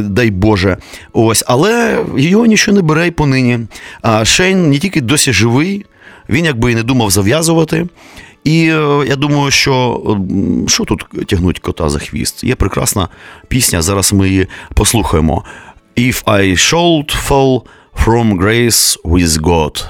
дай 0.00 0.30
Боже. 0.30 0.76
Ось, 1.12 1.44
але 1.46 2.04
його 2.16 2.46
нічого 2.46 2.76
не 2.76 2.82
бере 2.82 3.06
й 3.06 3.10
понині. 3.10 3.58
А 4.02 4.24
Шейн 4.24 4.70
не 4.70 4.78
тільки 4.78 5.00
досі 5.00 5.32
живий, 5.32 5.86
він 6.28 6.44
якби 6.44 6.72
і 6.72 6.74
не 6.74 6.82
думав 6.82 7.10
зав'язувати. 7.10 7.86
І 8.44 8.68
е, 8.68 9.04
я 9.08 9.16
думаю, 9.16 9.50
що 9.50 10.00
що 10.68 10.84
тут 10.84 11.04
тягнуть 11.26 11.58
кота 11.58 11.88
за 11.88 11.98
хвіст? 11.98 12.44
Є 12.44 12.54
прекрасна 12.54 13.08
пісня. 13.48 13.82
Зараз 13.82 14.12
ми 14.12 14.28
її 14.28 14.46
послухаємо. 14.74 15.44
If 15.96 16.24
I 16.24 16.52
should 16.52 17.28
fall 17.28 17.62
from 17.94 18.36
grace 18.36 18.96
with 19.04 19.42
God. 19.42 19.80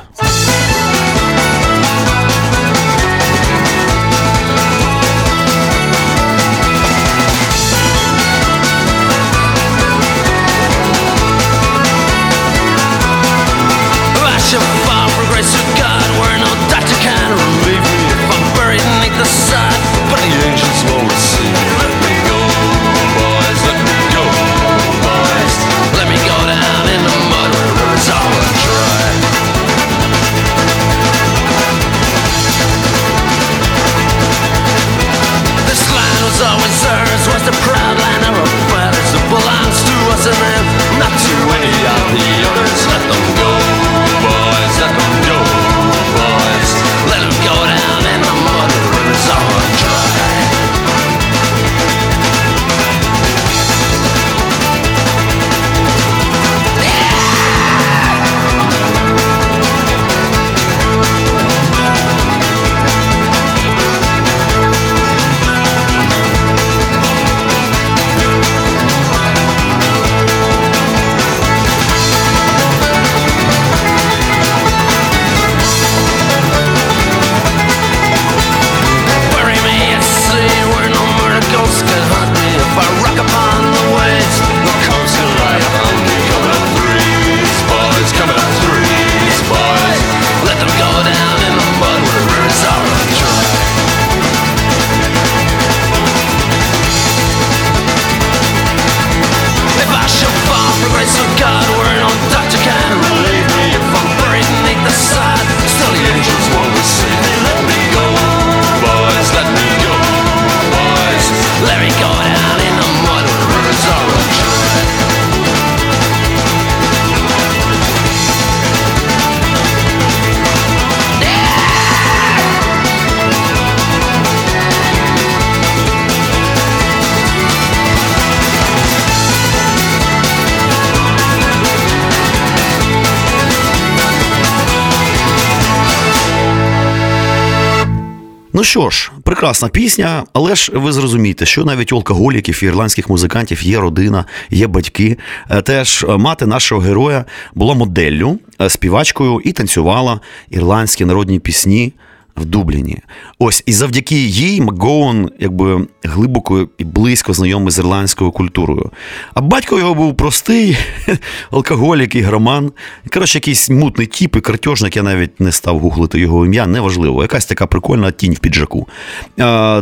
Що 138.71 138.91
ж, 138.91 139.13
прекрасна 139.23 139.69
пісня, 139.69 140.25
але 140.33 140.55
ж 140.55 140.73
ви 140.75 140.93
зрозумієте, 140.93 141.47
що 141.47 141.65
навіть 141.65 141.93
у 141.93 141.97
алкоголіків 141.97 142.61
і 142.63 142.67
ірландських 142.67 143.09
музикантів 143.09 143.63
є 143.63 143.81
родина, 143.81 144.25
є 144.51 144.67
батьки. 144.67 145.19
Е, 145.51 145.63
Теж 145.63 146.05
е, 146.09 146.17
мати 146.17 146.47
нашого 146.47 146.81
героя 146.81 147.25
була 147.55 147.75
моделлю, 147.75 148.39
е, 148.61 148.71
співачкою 148.71 149.41
і 149.45 149.53
танцювала 149.53 150.21
ірландські 150.51 151.05
народні 151.05 151.39
пісні. 151.39 151.93
В 152.41 152.45
Дубліні. 152.45 152.99
Ось 153.39 153.63
і 153.67 153.73
завдяки 153.73 154.15
їй 154.17 154.61
Макгоун 154.61 155.31
якби 155.39 155.87
глибоко 156.03 156.69
і 156.79 156.85
близько 156.85 157.33
знайомий 157.33 157.71
з 157.71 157.79
ірландською 157.79 158.31
культурою. 158.31 158.91
А 159.35 159.41
батько 159.41 159.79
його 159.79 159.95
був 159.95 160.17
простий 160.17 160.79
алкоголік 161.51 162.15
і 162.15 162.21
громан. 162.21 162.73
Коротше, 163.13 163.39
якийсь 163.39 163.71
мутний 163.71 164.07
тіп 164.07 164.37
і 164.37 164.41
картежник, 164.41 164.97
я 164.97 165.03
навіть 165.03 165.41
не 165.41 165.53
став 165.53 165.79
гуглити 165.79 166.21
його 166.21 166.47
ім'я, 166.47 166.67
неважливо. 166.67 167.23
Якась 167.23 167.47
така 167.47 167.67
прикольна 167.67 168.11
тінь 168.11 168.35
в 168.35 168.39
піджаку. 168.39 168.89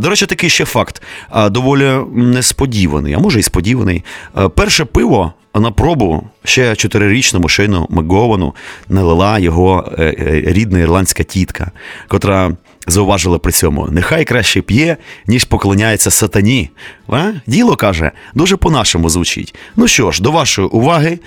До 0.00 0.08
речі, 0.08 0.26
такий 0.26 0.50
ще 0.50 0.64
факт. 0.64 1.02
Доволі 1.50 1.92
несподіваний, 2.14 3.14
а 3.14 3.18
може 3.18 3.40
і 3.40 3.42
сподіваний. 3.42 4.04
Перше 4.54 4.84
пиво 4.84 5.32
на 5.60 5.70
пробу 5.70 6.24
ще 6.44 6.76
чотирирічному 6.76 7.48
Шейну 7.48 7.86
Макговану 7.90 8.54
налила 8.88 9.38
його 9.38 9.92
е, 9.98 10.02
е, 10.02 10.42
рідна 10.46 10.78
ірландська 10.78 11.22
тітка, 11.22 11.70
котра 12.08 12.56
зауважила 12.86 13.38
при 13.38 13.52
цьому: 13.52 13.88
нехай 13.90 14.24
краще 14.24 14.62
п'є, 14.62 14.96
ніж 15.26 15.44
поклоняється 15.44 16.10
сатані. 16.10 16.70
А? 17.08 17.32
Діло 17.46 17.76
каже, 17.76 18.10
дуже 18.34 18.56
по-нашому 18.56 19.10
звучить. 19.10 19.54
Ну 19.76 19.88
що 19.88 20.10
ж, 20.10 20.22
до 20.22 20.32
вашої 20.32 20.68
уваги, 20.68 21.18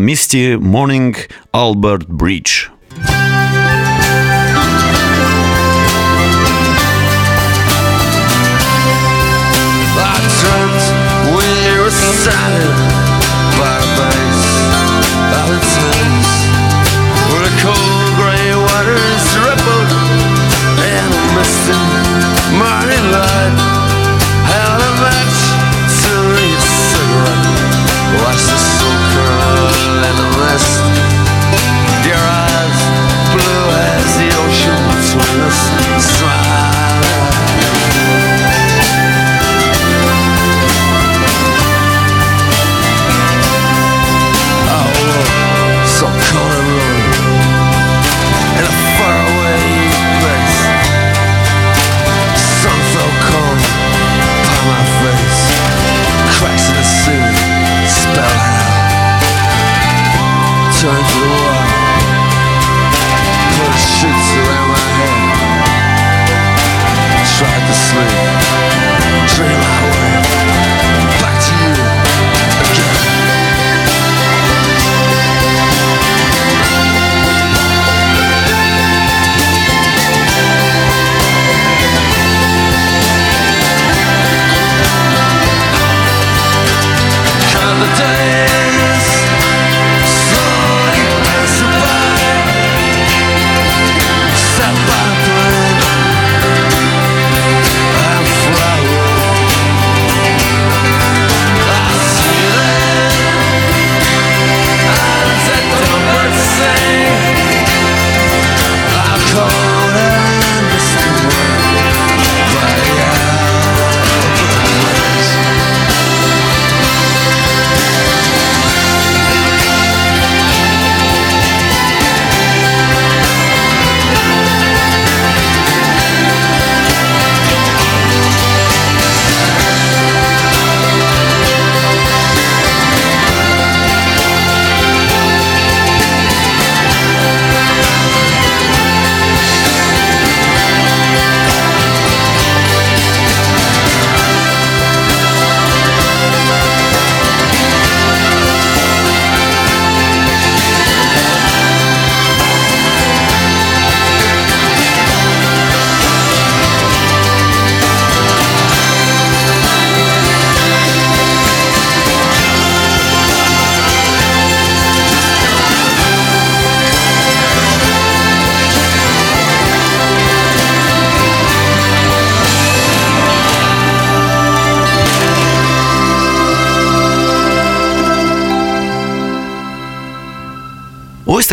місті 0.00 0.58
Морнінг 0.60 1.28
Алберт 1.52 2.08
Bridge. 2.08 2.68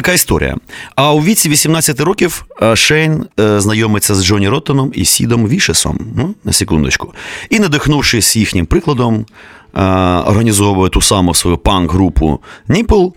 Така 0.07 0.15
історія. 0.15 0.55
А 0.95 1.13
у 1.13 1.19
віці 1.19 1.49
18 1.49 1.99
років 1.99 2.45
е, 2.61 2.75
Шейн 2.75 3.25
е, 3.39 3.59
знайомиться 3.59 4.15
з 4.15 4.25
Джоні 4.25 4.49
Роттоном 4.49 4.91
і 4.95 5.05
Сідом 5.05 5.47
Вішесом. 5.47 5.99
Ну, 6.15 6.35
на 6.43 6.53
секундочку. 6.53 7.13
І, 7.49 7.59
надихнувшись 7.59 8.35
їхнім 8.35 8.65
прикладом, 8.65 9.25
е, 9.75 9.81
організовує 10.25 10.89
ту 10.89 11.01
саму 11.01 11.33
свою 11.33 11.57
панк-групу 11.57 12.39
Nipple. 12.67 13.07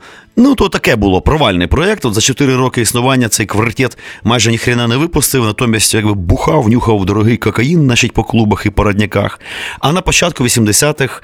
Ну, 0.42 0.54
то 0.54 0.68
таке 0.68 0.96
було 0.96 1.20
провальний 1.20 1.66
проєкт. 1.66 2.14
За 2.14 2.20
4 2.20 2.56
роки 2.56 2.80
існування 2.80 3.28
цей 3.28 3.46
квартет 3.46 3.98
майже 4.24 4.50
ніхрена 4.50 4.88
не 4.88 4.96
випустив, 4.96 5.44
натомість 5.44 5.94
якби 5.94 6.14
бухав, 6.14 6.68
нюхав 6.68 7.04
дорогий 7.04 7.36
кокаїн, 7.36 7.84
значить, 7.84 8.12
по 8.12 8.24
клубах 8.24 8.66
і 8.66 8.70
породняках. 8.70 9.40
А 9.80 9.92
на 9.92 10.00
початку 10.00 10.44
80-х 10.44 11.22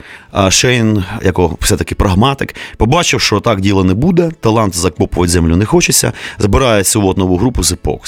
Шейн, 0.51 1.05
як 1.25 1.39
все-таки 1.39 1.95
прагматик, 1.95 2.55
побачив, 2.77 3.21
що 3.21 3.41
так 3.41 3.61
діло 3.61 3.85
не 3.85 3.95
буде, 3.95 4.31
талант 4.41 4.77
закопувати 4.77 5.33
землю 5.33 5.57
не 5.57 5.65
хочеться, 5.65 6.13
збирає 6.39 6.85
цю 6.85 7.09
от 7.09 7.19
нову 7.19 7.37
групу 7.37 7.63
The. 7.63 7.99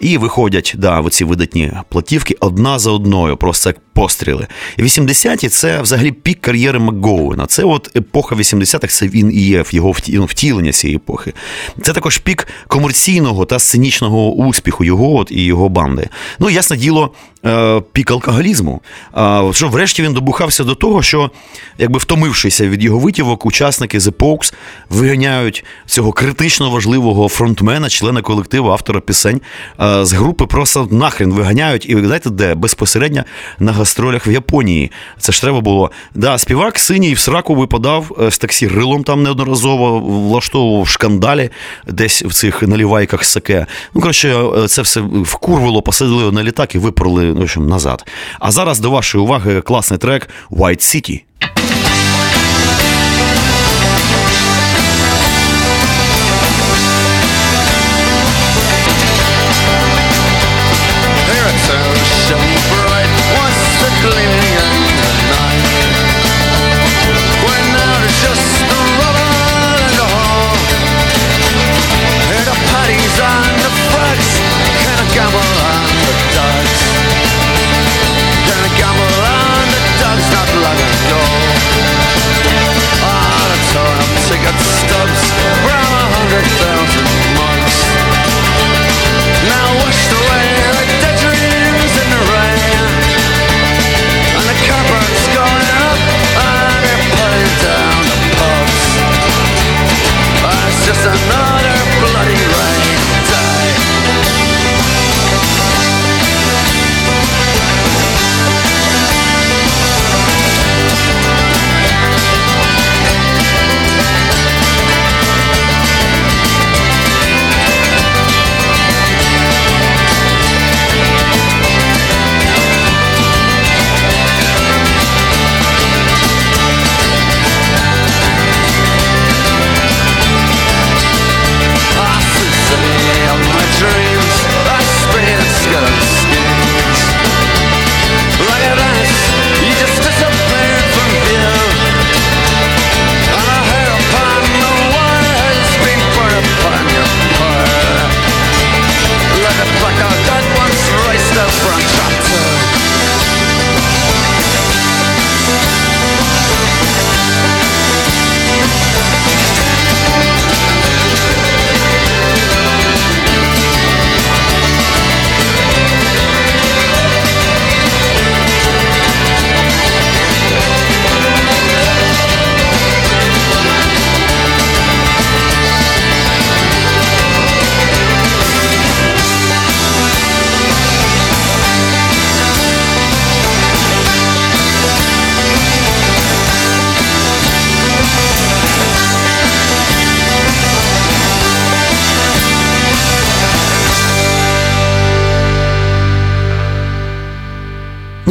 І 0.00 0.18
виходять 0.18 0.74
да, 0.78 1.00
оці 1.00 1.24
видатні 1.24 1.72
платівки 1.88 2.36
одна 2.40 2.78
за 2.78 2.90
одною, 2.90 3.36
просто 3.36 3.68
як 3.68 3.76
постріли. 3.98 4.46
І 4.76 4.82
80-ті 4.82 5.48
це 5.48 5.82
взагалі 5.82 6.12
пік 6.12 6.40
кар'єри 6.40 6.78
Макгоуена. 6.78 7.46
Це 7.46 7.64
от 7.64 7.96
епоха 7.96 8.34
80-х, 8.34 8.94
це 8.94 9.08
він 9.08 9.32
і 9.32 9.40
є 9.40 9.64
його 9.70 9.94
ну, 10.08 10.24
втілення 10.58 10.72
цієї 10.72 10.96
епохи. 10.96 11.32
Це 11.82 11.92
також 11.92 12.18
пік 12.18 12.48
комерційного 12.68 13.44
та 13.44 13.58
сценічного 13.58 14.32
успіху 14.32 14.84
його 14.84 15.16
от 15.16 15.30
і 15.30 15.44
його 15.44 15.68
банди. 15.68 16.08
Ну, 16.38 16.50
ясне 16.50 16.76
діло, 16.76 17.10
е, 17.46 17.82
пік 17.92 18.10
алкоголізму. 18.10 18.80
Що 19.52 19.68
врешті 19.68 20.02
він 20.02 20.12
добухався 20.12 20.64
до 20.64 20.74
того, 20.74 21.02
що, 21.02 21.30
якби 21.78 21.98
втомившися 21.98 22.68
від 22.68 22.82
його 22.82 22.98
витівок, 22.98 23.46
учасники 23.46 23.98
The 23.98 24.12
Pogues 24.12 24.54
виганяють 24.90 25.64
цього 25.86 26.12
критично 26.12 26.70
важливого 26.70 27.28
фронтмена, 27.28 27.88
члена 27.88 28.22
колективу, 28.22 28.70
автора 28.70 29.00
пісень 29.00 29.40
е, 29.80 30.04
з 30.04 30.12
групи 30.12 30.46
просто 30.46 30.88
нахрен 30.90 31.32
виганяють. 31.32 31.90
І 31.90 31.94
ви 31.94 32.04
знаєте, 32.04 32.30
де? 32.30 32.54
Безпосередньо 32.54 33.24
на 33.58 33.72
гастролях 33.72 34.26
в 34.26 34.30
Японії. 34.30 34.90
Це 35.18 35.32
ж 35.32 35.40
треба 35.40 35.60
було. 35.60 35.90
Да, 36.14 36.38
співак 36.38 36.78
синій 36.78 37.14
в 37.14 37.18
сраку 37.18 37.54
випадав 37.54 38.16
е, 38.22 38.30
з 38.30 38.38
таксі 38.38 38.68
рилом 38.68 39.04
там 39.04 39.22
неодноразово 39.22 40.00
влаштовував 40.38 40.88
шкандалі 40.88 41.50
десь 41.86 42.22
в 42.22 42.32
цих 42.32 42.62
налівайках 42.62 43.24
саке. 43.24 43.66
Ну, 43.94 44.00
коротше, 44.00 44.28
е, 44.28 44.68
це 44.68 44.82
все 44.82 45.00
вкурвило, 45.24 45.82
посадили 45.82 46.32
на 46.32 46.42
літак 46.42 46.74
і 46.74 46.78
виперли 46.78 47.24
ну, 47.24 47.44
в 47.56 47.68
назад. 47.68 48.06
А 48.40 48.50
зараз 48.50 48.80
до 48.80 48.90
вашої 48.90 49.24
уваги 49.24 49.60
класний 49.60 49.98
трек 49.98 50.28
White 50.50 50.80
City. 50.80 51.22
just 100.88 101.04
another 101.04 101.37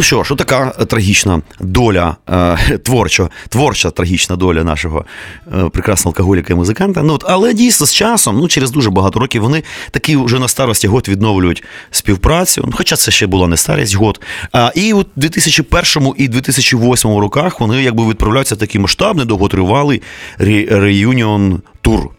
що 0.08 0.24
ж, 0.24 0.36
така 0.36 0.70
трагічна 0.70 1.42
доля, 1.60 2.16
е, 2.30 2.78
творча, 2.78 3.30
творча 3.50 3.92
трагічна 3.92 4.36
доля 4.36 4.64
нашого 4.64 5.06
е, 5.48 5.70
прекрасного 5.70 6.14
алкоголіка 6.14 6.54
і 6.54 6.56
музиканта. 6.56 7.04
Ну, 7.04 7.14
от, 7.14 7.24
але 7.28 7.54
дійсно 7.54 7.88
з 7.88 7.94
часом, 7.94 8.38
ну 8.38 8.48
через 8.48 8.72
дуже 8.72 8.90
багато 8.90 9.20
років, 9.20 9.42
вони 9.42 9.64
такі 9.92 10.18
вже 10.18 10.40
на 10.40 10.48
старості 10.48 10.88
год 10.88 11.08
відновлюють 11.08 11.64
співпрацю. 11.92 12.64
Ну, 12.66 12.74
хоча 12.76 12.96
це 12.96 13.12
ще 13.12 13.28
була 13.28 13.48
не 13.48 13.58
старість 13.58 13.96
год. 13.96 14.22
А, 14.52 14.72
і 14.76 14.94
у 14.94 15.06
2001 15.16 16.14
і 16.18 16.28
2008 16.28 17.18
роках 17.18 17.60
вони 17.60 17.84
якби 17.84 18.10
відправляються 18.10 18.56
в 18.56 18.58
такий 18.58 18.82
масштабний, 18.82 19.26
довготривалий 19.26 20.02
ре- 20.40 20.80
реюніон 20.80 21.62
тур. 21.82 22.10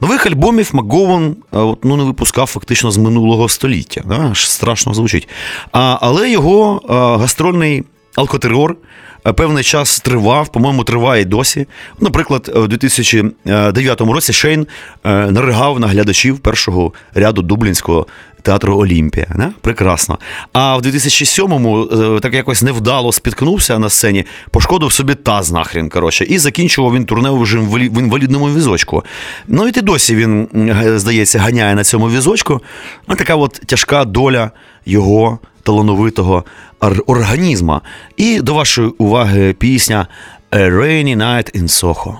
Нових 0.00 0.26
альбомів 0.26 0.70
Макгован 0.72 1.36
е, 1.54 1.56
ну, 1.82 1.96
не 1.96 2.04
випускав 2.04 2.46
фактично 2.46 2.90
з 2.90 2.98
минулого 2.98 3.48
століття. 3.48 4.02
Аж 4.30 4.50
страшно 4.50 4.94
звучить. 4.94 5.28
А, 5.72 5.98
але 6.00 6.30
його 6.30 6.82
а, 6.88 7.16
гастрольний 7.16 7.84
алкотерор 8.16 8.70
е, 8.72 8.76
певний 9.22 9.64
час 9.64 10.00
тривав, 10.00 10.48
по-моєму, 10.48 10.84
триває 10.84 11.24
досі. 11.24 11.66
Наприклад, 12.00 12.52
у 12.54 12.66
2009 12.66 14.00
році 14.00 14.32
Шейн 14.32 14.66
е, 15.04 15.30
наригав 15.30 15.80
на 15.80 15.86
глядачів 15.86 16.38
першого 16.38 16.92
ряду 17.14 17.42
Дублінського 17.42 18.06
театру 18.42 18.76
Олімпія. 18.76 19.26
Не? 19.34 19.52
Прекрасно. 19.60 20.18
А 20.52 20.76
в 20.76 20.82
2007-му 20.82 21.82
е, 22.16 22.20
так 22.20 22.34
якось 22.34 22.62
невдало 22.62 23.12
спіткнувся 23.12 23.78
на 23.78 23.88
сцені, 23.88 24.24
пошкодив 24.50 24.92
собі 24.92 25.14
таз 25.14 25.52
нахрін, 25.52 25.88
коротше, 25.88 26.24
і 26.24 26.38
закінчував 26.38 26.94
він 26.94 27.04
турне 27.04 27.30
вже 27.30 27.58
в 27.58 27.98
інвалідному 27.98 28.46
візочку. 28.46 29.04
Ну 29.48 29.68
і 29.68 29.72
ти 29.72 29.82
досі 29.82 30.16
він, 30.16 30.48
здається, 30.96 31.38
ганяє 31.38 31.74
на 31.74 31.84
цьому 31.84 32.10
візочку. 32.10 32.60
Ну, 33.08 33.16
така 33.16 33.36
от 33.36 33.52
тяжка 33.66 34.04
доля 34.04 34.50
його 34.86 35.38
талановитого 35.62 36.44
ор- 36.80 37.02
організма. 37.06 37.80
І 38.16 38.40
до 38.40 38.54
вашої 38.54 38.88
уваги 38.88 39.52
пісня 39.52 40.06
A 40.52 40.58
Rainy 40.70 41.16
Night 41.16 41.56
in 41.62 41.68
Soho. 41.68 42.14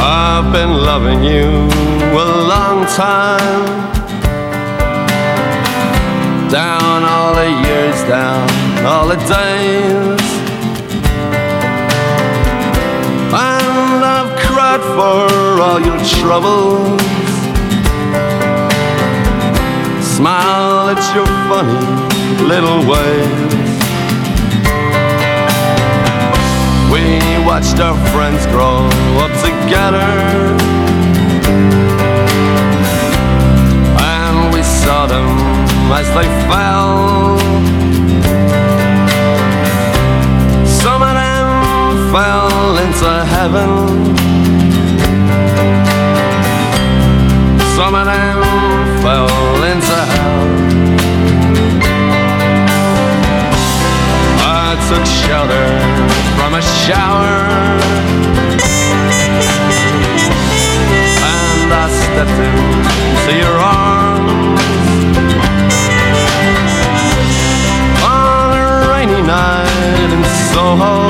I've 0.00 0.52
been 0.52 0.72
loving 0.90 1.22
you 1.22 1.46
a 2.24 2.26
long 2.52 2.86
time. 2.86 4.03
Down 8.08 8.48
all 8.84 9.08
the 9.08 9.16
days. 9.16 10.20
And 13.32 14.04
I've 14.04 14.38
cried 14.38 14.82
for 14.96 15.62
all 15.62 15.80
your 15.80 15.98
troubles. 16.20 17.00
Smile 20.16 20.90
at 20.90 21.02
your 21.14 21.26
funny 21.48 22.44
little 22.44 22.80
ways. 22.90 23.54
We 26.92 27.04
watched 27.46 27.80
our 27.80 27.96
friends 28.12 28.44
grow 28.46 28.86
up 29.24 29.32
together. 29.42 30.12
And 33.98 34.54
we 34.54 34.62
saw 34.62 35.06
them 35.06 35.54
as 35.92 36.06
they 36.14 36.28
fell. 36.48 37.83
Fell 42.14 42.78
into 42.78 43.10
heaven. 43.34 43.70
Some 47.74 47.94
of 47.96 48.06
them 48.06 48.38
fell 49.02 49.64
into 49.72 49.98
hell. 50.12 50.44
I 54.46 54.68
took 54.88 55.04
shelter 55.22 55.68
from 56.38 56.54
a 56.54 56.62
shower 56.82 57.34
And 61.32 61.68
I 61.82 61.86
stepped 62.00 62.40
into 62.46 63.32
your 63.42 63.56
arms 63.58 64.60
On 68.06 68.56
a 68.56 68.88
rainy 68.92 69.22
night 69.26 70.12
in 70.14 70.22
Soho 70.52 71.03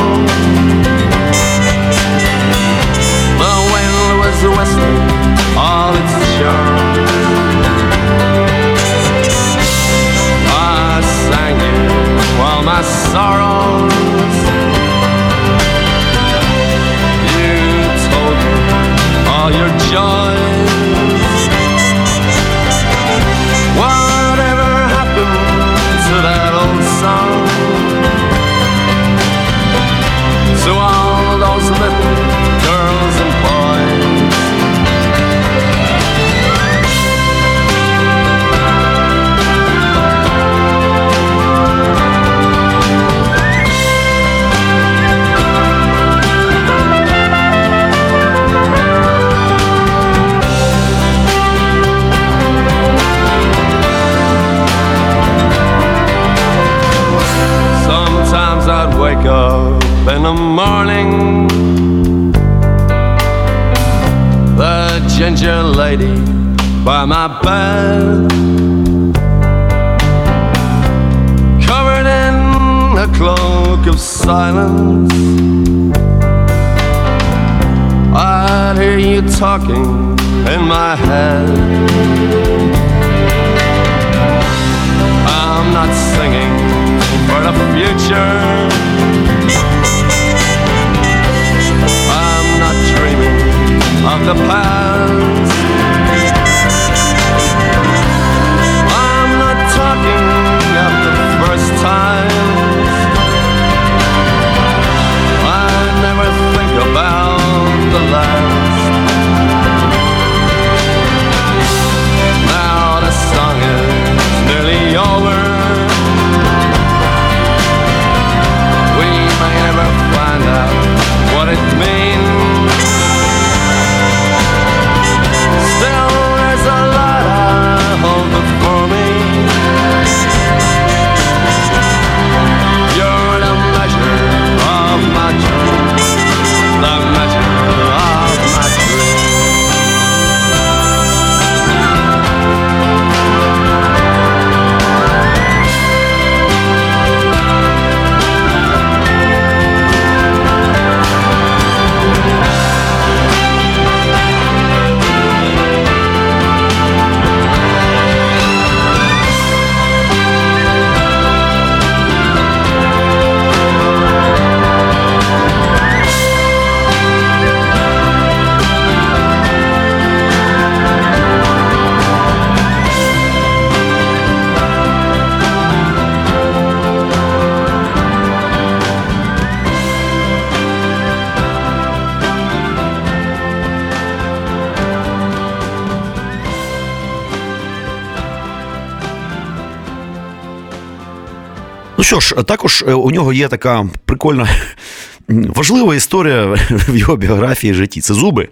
що 192.05 192.21
ж, 192.21 192.35
також 192.35 192.85
е, 192.88 192.93
у 192.93 193.11
нього 193.11 193.33
є 193.33 193.49
така 193.49 193.87
прикольна. 194.05 194.49
Важлива 195.29 195.95
історія 195.95 196.57
в 196.71 196.97
його 196.97 197.17
біографії 197.17 197.75
житті. 197.75 198.01
Це 198.01 198.14
зуби. 198.14 198.49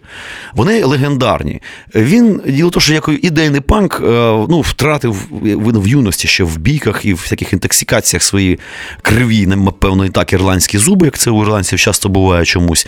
Вони 0.55 0.85
легендарні. 0.85 1.63
Він 1.95 2.41
діло 2.47 2.71
того, 2.71 2.81
що 2.81 2.93
як 2.93 3.11
ідейний 3.23 3.61
панк 3.61 4.01
е, 4.01 4.07
ну, 4.49 4.61
втратив 4.61 5.29
він 5.43 5.79
в 5.79 5.87
юності 5.89 6.29
ще 6.29 6.45
в 6.45 6.57
бійках 6.59 7.05
і 7.05 7.15
в 7.15 7.17
всяких 7.17 7.53
інтоксикаціях 7.53 8.23
свої 8.23 8.59
криві, 9.03 9.47
напевно, 9.47 10.05
і 10.05 10.09
так 10.09 10.33
ірландські 10.33 10.79
зуби, 10.79 11.07
як 11.07 11.19
це 11.19 11.31
у 11.31 11.43
ірландців 11.43 11.79
часто 11.79 12.09
буває 12.09 12.45
чомусь. 12.45 12.87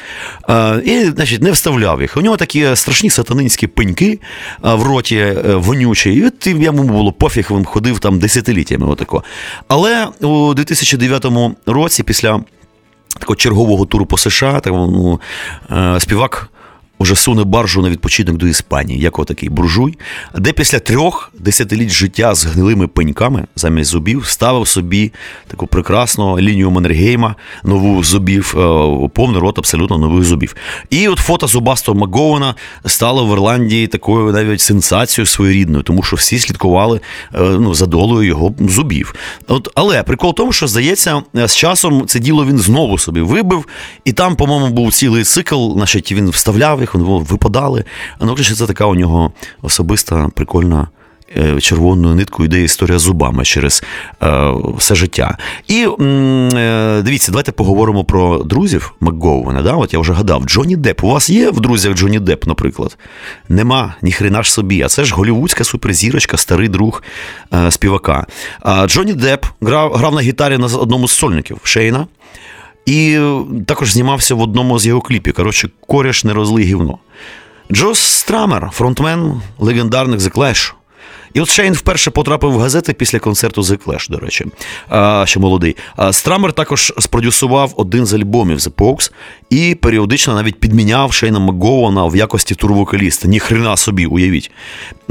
Е, 0.49 0.83
І, 0.85 1.05
значить, 1.05 1.43
не 1.43 1.51
вставляв 1.51 2.01
їх. 2.03 2.17
У 2.17 2.21
нього 2.21 2.37
такі 2.37 2.77
страшні 2.77 3.11
сатанинські 3.11 3.67
пеньки 3.67 4.21
е, 4.65 4.75
в 4.75 4.83
роті 4.83 5.35
вонючі. 5.45 6.13
І 6.13 6.27
от 6.27 6.47
йому 6.47 6.83
було 6.83 7.13
пофіг, 7.13 7.49
він 7.51 7.65
ходив 7.65 7.99
там 7.99 8.19
десятиліттями. 8.19 8.87
Отако. 8.87 9.25
Але 9.69 10.07
у 10.21 10.55
2009 10.55 11.27
році, 11.67 12.03
після 12.03 12.41
такого 13.19 13.37
чергового 13.37 13.87
туру 13.87 14.07
по 14.07 14.19
США, 14.19 14.61
так, 14.61 14.73
ну, 14.73 15.21
співак 15.99 16.51
уже 17.05 17.17
суне 17.17 17.45
баржу 17.45 17.83
на 17.83 17.91
відпочинок 17.91 18.37
до 18.37 18.47
Іспанії, 18.47 19.01
як 19.01 19.19
отакий 19.19 19.49
буржуй, 19.49 19.99
де 20.39 20.53
після 20.53 20.79
трьох 20.79 21.33
десятиліть 21.39 21.91
життя 21.91 22.35
з 22.35 22.45
гнилими 22.45 22.87
пеньками 22.87 23.47
замість 23.57 23.91
зубів 23.91 24.27
ставив 24.27 24.69
собі 24.69 25.13
таку 25.47 25.67
прекрасну 25.67 26.39
лінію 26.39 26.71
Маннергейма, 26.71 27.35
нову 27.65 28.05
зубів, 28.05 28.55
е, 28.57 29.09
повний 29.09 29.41
рот 29.41 29.59
абсолютно 29.59 29.99
нових 29.99 30.25
зубів. 30.25 30.57
І 30.91 31.09
от 31.09 31.19
фото 31.19 31.47
зубастого 31.47 31.99
Макгована 31.99 32.55
стало 32.87 33.27
в 33.27 33.33
Ірландії 33.33 33.87
такою 33.87 34.33
навіть 34.33 34.61
сенсацією 34.61 35.27
своєрідною, 35.27 35.83
тому 35.83 36.03
що 36.03 36.17
всі 36.17 36.39
слідкували 36.39 37.01
е, 37.35 37.41
ну, 37.41 37.75
за 37.75 37.87
долею 37.87 38.23
його 38.23 38.55
зубів. 38.61 39.15
От, 39.49 39.69
Але 39.75 40.03
прикол 40.03 40.31
в 40.31 40.35
тому, 40.35 40.53
що 40.53 40.67
здається, 40.67 41.23
з 41.35 41.57
часом 41.57 42.07
це 42.07 42.19
діло 42.19 42.47
він 42.47 42.59
знову 42.59 42.99
собі 42.99 43.21
вибив, 43.21 43.67
і 44.05 44.13
там, 44.13 44.37
по-моєму, 44.37 44.69
був 44.69 44.93
цілий 44.93 45.25
цикл, 45.25 45.73
значить, 45.73 46.13
він 46.13 46.29
вставляв 46.29 46.81
їх, 46.81 46.94
вони 46.95 47.25
випадали. 47.29 47.85
Ну, 48.21 48.37
це 48.37 48.67
така 48.67 48.87
у 48.87 48.95
нього 48.95 49.33
особиста 49.63 50.29
прикольна. 50.35 50.89
е, 51.37 51.61
Червоною 51.61 52.15
ниткою 52.15 52.47
йде 52.47 52.63
історія 52.63 52.99
зубами 52.99 53.45
через 53.45 53.83
е, 54.23 54.53
все 54.77 54.95
життя. 54.95 55.39
І 55.69 55.87
е, 56.01 57.03
дивіться, 57.05 57.33
давайте 57.33 57.53
поговоримо 57.53 58.05
про 58.05 58.39
друзів 58.39 58.93
Макгована. 59.01 59.63
Да? 59.63 59.73
От 59.73 59.93
я 59.93 59.99
вже 59.99 60.13
гадав, 60.13 60.45
Джонні 60.45 60.77
Депп. 60.77 61.05
У 61.05 61.09
вас 61.09 61.31
є 61.31 61.51
в 61.51 61.61
друзях 61.61 61.95
Джонні 61.95 62.21
Депп, 62.21 62.47
наприклад? 62.47 62.99
Нема, 63.49 63.95
ніхрена 64.03 64.43
ж 64.43 64.53
собі. 64.53 64.83
А 64.83 64.89
це 64.89 65.05
ж 65.05 65.15
голівудська 65.15 65.65
суперзірочка, 65.65 66.37
старий 66.37 66.69
друг 66.69 67.03
е, 67.55 67.71
співака. 67.71 68.27
А 68.61 68.87
Джонні 68.87 69.13
Депп 69.13 69.47
грав, 69.61 69.93
грав 69.93 70.15
на 70.15 70.21
гітарі 70.21 70.59
на 70.59 70.67
одному 70.67 71.09
з 71.09 71.13
сольників 71.13 71.59
Шейна. 71.63 72.07
І 72.87 73.21
також 73.67 73.93
знімався 73.93 74.35
в 74.35 74.41
одному 74.41 74.79
з 74.79 74.87
його 74.87 75.01
кліпів. 75.01 75.35
Коротше, 75.35 75.69
кореш 75.87 76.25
не 76.25 76.33
розлий 76.33 76.65
гівно. 76.65 76.99
Джо 77.73 77.99
Страмер, 77.99 78.71
фронтмен 78.73 79.41
легендарних 79.59 80.21
The 80.21 80.33
Clash. 80.33 80.73
І 81.35 81.41
от 81.41 81.49
Шейн 81.49 81.73
вперше 81.75 82.11
потрапив 82.11 82.53
в 82.53 82.59
газети 82.59 82.93
після 82.93 83.19
концерту 83.19 83.61
The 83.61 83.85
Clash, 83.85 84.11
до 84.11 84.19
речі, 84.19 84.47
а, 84.89 85.25
ще 85.27 85.41
молодий. 85.41 85.77
А 85.97 86.13
Страмер 86.13 86.53
також 86.53 86.93
спродюсував 86.99 87.75
один 87.77 88.07
з 88.07 88.15
альбомів 88.15 88.59
The 88.59 88.71
Pogues 88.71 89.13
і 89.51 89.75
періодично 89.75 90.35
навіть 90.35 90.61
підміняв 90.61 91.13
Шейна 91.13 91.39
Макгована 91.39 92.05
в 92.05 92.17
якості 92.17 92.55
турвокаліста. 92.55 93.29
Ніхрена 93.29 93.77
собі, 93.77 94.07
уявіть. 94.07 94.51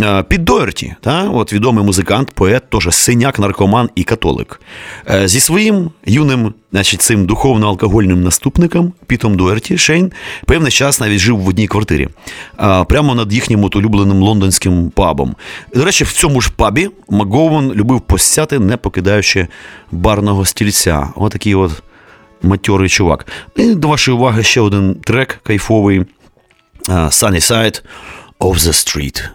А, 0.02 0.24
Під 0.24 0.46
Доерті, 0.46 0.96
та, 1.02 1.30
от 1.30 1.54
відомий 1.54 1.86
музикант, 1.86 2.32
поет, 2.32 2.70
теж 2.70 2.88
синяк, 2.92 3.40
наркоман 3.40 3.90
і 3.96 4.04
католик. 4.04 4.62
Е, 5.10 5.28
Зі 5.28 5.40
своїм 5.40 5.92
юним, 6.06 6.54
значить, 6.74 7.02
цим 7.02 7.26
духовно-алкогольним 7.26 8.24
наступником 8.24 8.94
Пітом 9.08 9.38
Дуерті 9.38 9.78
Шейн 9.78 10.12
певний 10.46 10.72
час 10.72 11.00
навіть 11.00 11.20
жив 11.20 11.40
в 11.40 11.48
одній 11.48 11.68
квартирі, 11.68 12.08
прямо 12.88 13.16
над 13.16 13.34
їхнім 13.34 13.64
от 13.64 13.76
улюбленим 13.76 14.22
лондонським 14.22 14.90
пабом. 14.90 15.36
До 15.76 15.86
речі, 15.86 16.04
в 16.04 16.12
цьому 16.12 16.42
ж 16.42 16.52
пабі 16.56 16.90
Макгован 17.10 17.74
любив 17.74 18.02
посяти, 18.02 18.60
не 18.60 18.78
покидаючи 18.78 19.48
барного 19.92 20.46
стільця. 20.46 21.10
Отакий 21.16 21.56
от 21.56 21.84
матьорий 22.42 22.90
чувак. 22.90 23.28
І 23.56 23.76
до 23.76 23.88
вашої 23.88 24.18
уваги 24.18 24.44
ще 24.44 24.62
один 24.62 24.96
трек 24.96 25.40
кайфовий 25.44 26.06
Sunny 26.90 27.52
Side 27.52 27.82
of 28.40 28.56
the 28.56 28.74
Street. 28.74 29.30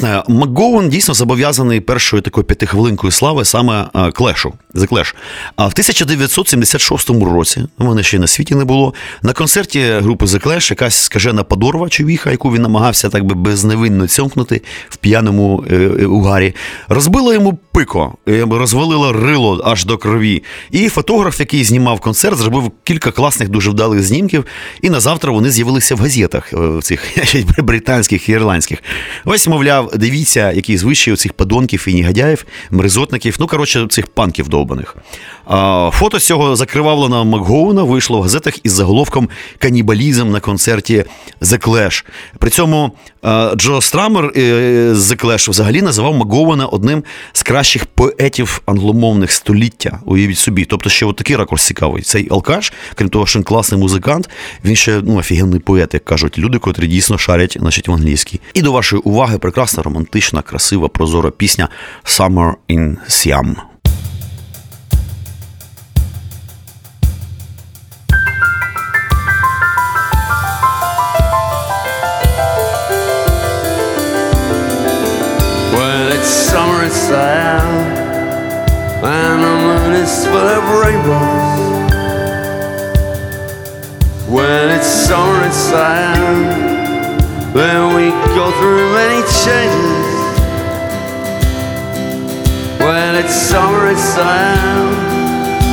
Власне, 0.00 0.22
МакГоун 0.28 0.88
дійсно 0.88 1.14
зобов'язаний 1.14 1.80
першою 1.80 2.22
такою 2.22 2.44
п'ятихвилинкою 2.44 3.10
слави 3.10 3.44
саме 3.44 3.86
е, 3.94 4.10
Клешу. 4.10 4.54
The 4.74 4.88
Clash. 4.88 5.14
А 5.56 5.62
в 5.62 5.70
1976 5.72 7.10
році, 7.10 7.64
мене 7.78 8.02
ще 8.02 8.16
й 8.16 8.20
на 8.20 8.26
світі 8.26 8.54
не 8.54 8.64
було, 8.64 8.94
на 9.22 9.32
концерті 9.32 9.80
групи 9.80 10.24
The 10.24 10.46
Clash 10.46 10.70
якась 10.70 10.96
скажена 10.96 11.44
подорва 11.44 11.88
човіха, 11.88 12.30
яку 12.30 12.52
він 12.52 12.62
намагався 12.62 13.08
так 13.08 13.24
би 13.24 13.34
безневинно 13.34 14.08
цьомкнути 14.08 14.62
в 14.88 14.96
п'яному 14.96 15.64
е, 15.70 15.76
е, 15.76 16.06
угарі, 16.06 16.54
розбила 16.88 17.34
йому 17.34 17.58
пико, 17.72 18.14
розвалила 18.50 19.12
рило 19.12 19.62
аж 19.64 19.84
до 19.84 19.98
крові. 19.98 20.42
І 20.70 20.88
фотограф, 20.88 21.40
який 21.40 21.64
знімав 21.64 22.00
концерт, 22.00 22.38
зробив 22.38 22.72
кілька 22.84 23.10
класних, 23.10 23.48
дуже 23.48 23.70
вдалих 23.70 24.02
знімків. 24.02 24.44
І 24.82 24.90
на 24.90 25.00
завтра 25.00 25.32
вони 25.32 25.50
з'явилися 25.50 25.94
в 25.94 25.98
газетах 25.98 26.52
цих 26.82 27.02
британських 27.58 28.28
і 28.28 28.32
ірландських. 28.32 28.82
Ось, 29.24 29.48
мовляв, 29.48 29.87
дивіться, 29.94 30.52
які 30.52 30.78
звичаї 30.78 31.16
цих 31.16 31.32
подонків 31.32 31.84
і 31.88 31.94
негодяїв, 31.94 32.44
мерзотників, 32.70 33.36
ну 33.40 33.46
коротше, 33.46 33.86
цих 33.90 34.06
панків 34.06 34.48
довбаних. 34.48 34.96
Фото 35.92 36.18
з 36.18 36.26
цього 36.26 36.56
закривавленого 36.56 37.24
Макгоуна 37.24 37.82
вийшло 37.82 38.18
в 38.18 38.22
газетах 38.22 38.54
із 38.62 38.72
заголовком 38.72 39.28
Канібалізм 39.58 40.30
на 40.30 40.40
концерті 40.40 41.04
The 41.40 41.68
Clash. 41.68 42.04
При 42.38 42.50
цьому 42.50 42.92
Джо 43.56 43.80
Страмер 43.80 44.32
е, 44.36 44.94
з 44.94 45.12
The 45.12 45.50
взагалі 45.50 45.82
називав 45.82 46.14
Макгоуна 46.14 46.66
одним 46.66 47.04
з 47.32 47.42
кращих 47.42 47.86
поетів 47.86 48.62
англомовних 48.66 49.32
століття. 49.32 50.00
Уявіть 50.04 50.38
собі. 50.38 50.64
Тобто, 50.64 50.90
ще 50.90 51.06
от 51.06 51.16
такий 51.16 51.36
ракурс 51.36 51.66
цікавий. 51.66 52.02
Цей 52.02 52.28
алкаш, 52.30 52.72
крім 52.94 53.08
того, 53.08 53.26
що 53.26 53.38
він 53.38 53.44
класний 53.44 53.80
музикант, 53.80 54.30
він 54.64 54.76
ще 54.76 55.00
ну, 55.04 55.16
офігенний 55.16 55.60
поет, 55.60 55.94
як 55.94 56.04
кажуть 56.04 56.38
люди, 56.38 56.58
котрі 56.58 56.86
дійсно 56.86 57.18
шарять 57.18 57.56
значить, 57.60 57.88
в 57.88 57.92
англійській. 57.92 58.40
І 58.54 58.62
до 58.62 58.72
вашої 58.72 59.02
уваги 59.02 59.38
прекрасна, 59.38 59.82
романтична, 59.82 60.42
красива, 60.42 60.88
прозора 60.88 61.30
пісня 61.30 61.68
Summer 62.04 62.54
in 62.68 62.96
Siam. 63.08 63.54
Summer 77.08 77.44
in 77.44 77.72
Siam, 77.72 79.04
and 79.04 79.42
the 79.42 79.54
moon 79.62 79.92
is 79.94 80.26
full 80.26 80.48
of 80.56 80.64
rainbows. 80.82 81.58
When 84.28 84.70
it's 84.76 84.86
summer 84.86 85.44
in 85.44 85.52
Siam, 85.52 86.36
then 87.54 87.94
we 87.96 88.10
go 88.36 88.50
through 88.58 88.92
many 88.92 89.22
changes. 89.42 90.06
When 92.78 93.16
it's 93.16 93.34
summer 93.34 93.88
in 93.88 93.96
Siam, 93.96 94.92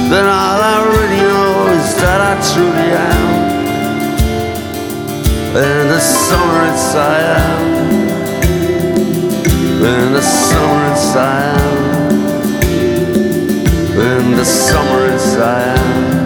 then 0.09 0.25
all 0.25 0.59
I 0.61 0.77
really 0.87 1.21
know 1.21 1.67
is 1.73 1.95
that 2.01 2.19
I 2.21 2.33
truly 2.53 2.89
am. 3.11 3.43
And 5.55 5.89
the 5.89 5.99
summer 5.99 6.65
in 6.65 6.77
Siam. 6.77 7.94
In 9.77 10.13
the 10.13 10.21
summer 10.21 10.95
in 10.95 11.55
In 13.97 14.31
the 14.35 14.45
summer 14.45 15.05
in 15.05 16.24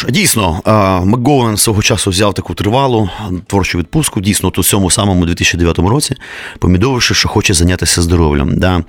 ж, 0.00 0.06
дійсно, 0.10 0.60
е, 0.66 0.70
Макговен 1.06 1.56
свого 1.56 1.82
часу 1.82 2.10
взяв 2.10 2.34
таку 2.34 2.54
тривалу 2.54 3.10
творчу 3.46 3.78
відпустку, 3.78 4.20
дійсно, 4.20 4.52
у 4.56 4.62
цьому 4.62 4.90
самому 4.90 5.26
2009 5.26 5.78
році, 5.78 6.16
помідовивши, 6.58 7.14
що 7.14 7.28
хоче 7.28 7.54
зайнятися 7.54 8.02
здоров'ям. 8.02 8.58
Да. 8.58 8.84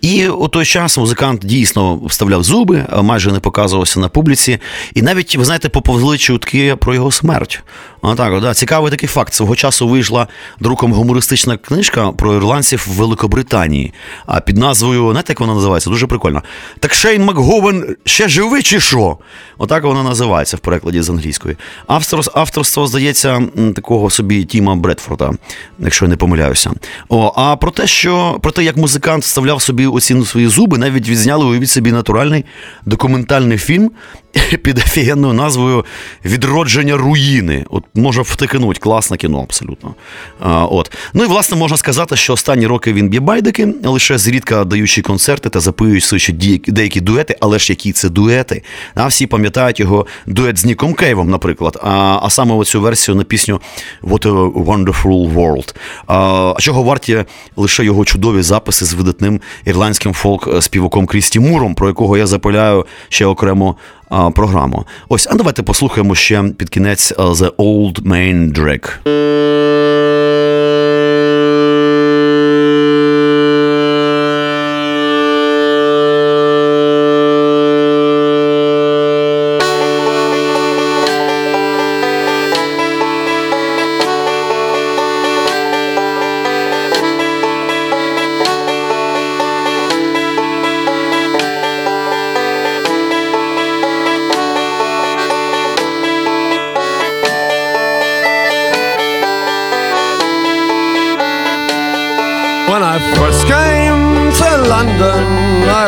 І 0.00 0.28
у 0.28 0.48
той 0.48 0.64
час 0.64 0.98
музикант 0.98 1.40
дійсно 1.44 1.96
вставляв 1.96 2.42
зуби, 2.42 2.86
майже 3.02 3.32
не 3.32 3.40
показувався 3.40 4.00
на 4.00 4.08
публіці. 4.08 4.58
І 4.94 5.02
навіть, 5.02 5.36
ви 5.36 5.44
знаєте, 5.44 5.68
поповзли 5.68 6.18
чутки 6.18 6.76
про 6.76 6.94
його 6.94 7.12
смерть. 7.12 7.62
Отак, 8.02 8.32
от, 8.32 8.42
да. 8.42 8.54
Цікавий 8.54 8.90
такий 8.90 9.08
факт. 9.08 9.34
Свого 9.34 9.56
часу 9.56 9.88
вийшла 9.88 10.26
друком 10.60 10.92
гумористична 10.92 11.56
книжка 11.56 12.12
про 12.12 12.34
ірландців 12.34 12.86
в 12.88 12.90
Великобританії. 12.90 13.92
А 14.26 14.40
під 14.40 14.58
назвою, 14.58 15.10
знаєте, 15.10 15.32
як 15.32 15.40
вона 15.40 15.54
називається? 15.54 15.90
Дуже 15.90 16.06
прикольно. 16.06 16.42
Так 16.80 16.94
Шейн 16.94 17.24
Макговен 17.24 17.96
ще 18.04 18.28
живий 18.28 18.62
чи 18.62 18.80
що? 18.80 19.18
Отак 19.58 19.84
вона 19.84 20.02
називається 20.02 20.55
в 20.56 20.60
перекладі 20.60 21.02
з 21.02 21.10
англійської. 21.10 21.56
Автор, 21.86 22.20
авторство, 22.34 22.86
здається, 22.86 23.42
такого 23.74 24.10
собі 24.10 24.44
Тіма 24.44 24.76
Бредфорда, 24.76 25.32
якщо 25.78 26.04
я 26.04 26.08
не 26.08 26.16
помиляюся. 26.16 26.70
О, 27.08 27.32
а 27.36 27.56
про 27.56 27.70
те, 27.70 27.86
що 27.86 28.38
про 28.42 28.52
те, 28.52 28.64
як 28.64 28.76
музикант 28.76 29.22
вставляв 29.22 29.62
собі 29.62 29.86
оці 29.86 30.14
ну, 30.14 30.24
свої 30.24 30.48
зуби, 30.48 30.78
навіть 30.78 31.08
відзняли 31.08 31.44
уявіть 31.44 31.70
собі 31.70 31.92
натуральний 31.92 32.44
документальний 32.86 33.58
фільм 33.58 33.90
під 34.62 34.78
офігенною 34.78 35.32
назвою 35.34 35.84
Відродження 36.24 36.96
руїни. 36.96 37.64
От 37.70 37.84
може 37.94 38.22
втикнуть, 38.22 38.78
класне 38.78 39.16
кіно, 39.16 39.40
абсолютно. 39.40 39.94
А, 40.40 40.64
от. 40.64 40.92
Ну 41.14 41.24
і 41.24 41.26
власне 41.26 41.56
можна 41.56 41.76
сказати, 41.76 42.16
що 42.16 42.32
останні 42.32 42.66
роки 42.66 42.92
він 42.92 43.08
б'є 43.08 43.20
байдики, 43.20 43.74
лише 43.84 44.18
зрідка 44.18 44.64
даючи 44.64 45.02
концерти 45.02 45.48
та 45.48 45.60
записуючи 45.60 46.32
ді- 46.32 46.70
деякі 46.70 47.00
дуети, 47.00 47.36
але 47.40 47.58
ж 47.58 47.72
які 47.72 47.92
це 47.92 48.08
дуети. 48.08 48.62
А 48.94 49.06
всі 49.06 49.26
пам'ятають 49.26 49.80
його 49.80 50.06
дует 50.26 50.45
з 50.54 50.64
Ніком 50.64 50.94
Кейвом, 50.94 51.30
наприклад. 51.30 51.80
А, 51.82 52.18
а 52.22 52.30
саме 52.30 52.54
оцю 52.54 52.80
версію 52.80 53.14
на 53.14 53.24
пісню 53.24 53.60
What 54.02 54.26
a 54.26 54.64
Wonderful 54.64 55.34
World. 55.34 55.74
А 56.06 56.54
чого 56.60 56.82
варті 56.82 57.24
лише 57.56 57.84
його 57.84 58.04
чудові 58.04 58.42
записи 58.42 58.84
з 58.84 58.94
видатним 58.94 59.40
ірландським 59.64 60.12
фолк-співаком 60.12 61.06
Крісті 61.06 61.40
Муром, 61.40 61.74
про 61.74 61.88
якого 61.88 62.16
я 62.16 62.26
запиляю 62.26 62.86
ще 63.08 63.26
окремо 63.26 63.76
а, 64.08 64.30
програму. 64.30 64.84
Ось, 65.08 65.28
а 65.30 65.34
давайте 65.34 65.62
послухаємо 65.62 66.14
ще 66.14 66.42
під 66.42 66.68
кінець 66.68 67.12
The 67.12 67.50
Old 67.50 68.02
Main 68.02 68.52
Drag. 68.52 68.90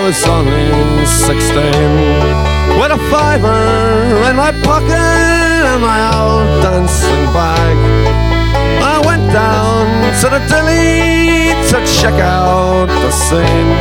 Was 0.08 0.24
only 0.24 1.04
16. 1.04 1.52
With 2.80 2.92
a 2.96 3.00
fiver 3.12 3.60
in 4.28 4.36
my 4.36 4.52
pocket 4.64 4.94
and 5.70 5.82
my 5.82 6.00
old 6.16 6.62
dancing 6.62 7.24
bag. 7.36 7.76
I 8.94 8.96
went 9.04 9.30
down 9.30 9.84
to 10.20 10.26
the 10.34 10.40
deli 10.48 11.52
to 11.70 11.76
check 12.00 12.16
out 12.40 12.88
the 12.88 13.10
scene. 13.10 13.74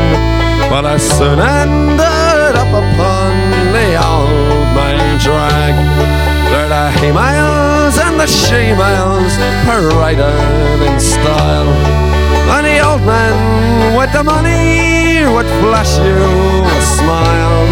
But 0.70 0.84
I 0.84 0.98
soon 0.98 1.40
ended 1.40 2.54
up 2.64 2.72
upon 2.84 3.32
the 3.76 3.88
old 3.96 4.68
main 4.76 5.08
drag. 5.24 5.76
There 6.52 6.68
the 6.68 6.86
he-males 7.00 7.96
and 8.06 8.20
the 8.20 8.28
she-males 8.28 9.34
paraded 9.64 10.80
in 10.88 11.00
style. 11.00 11.72
And 12.52 12.66
the 12.68 12.80
old 12.84 13.04
man 13.04 13.57
with 13.96 14.12
the 14.12 14.24
money 14.24 15.24
would 15.24 15.48
flash 15.62 15.98
you 16.00 16.20
a 16.66 16.82
smile. 16.98 17.68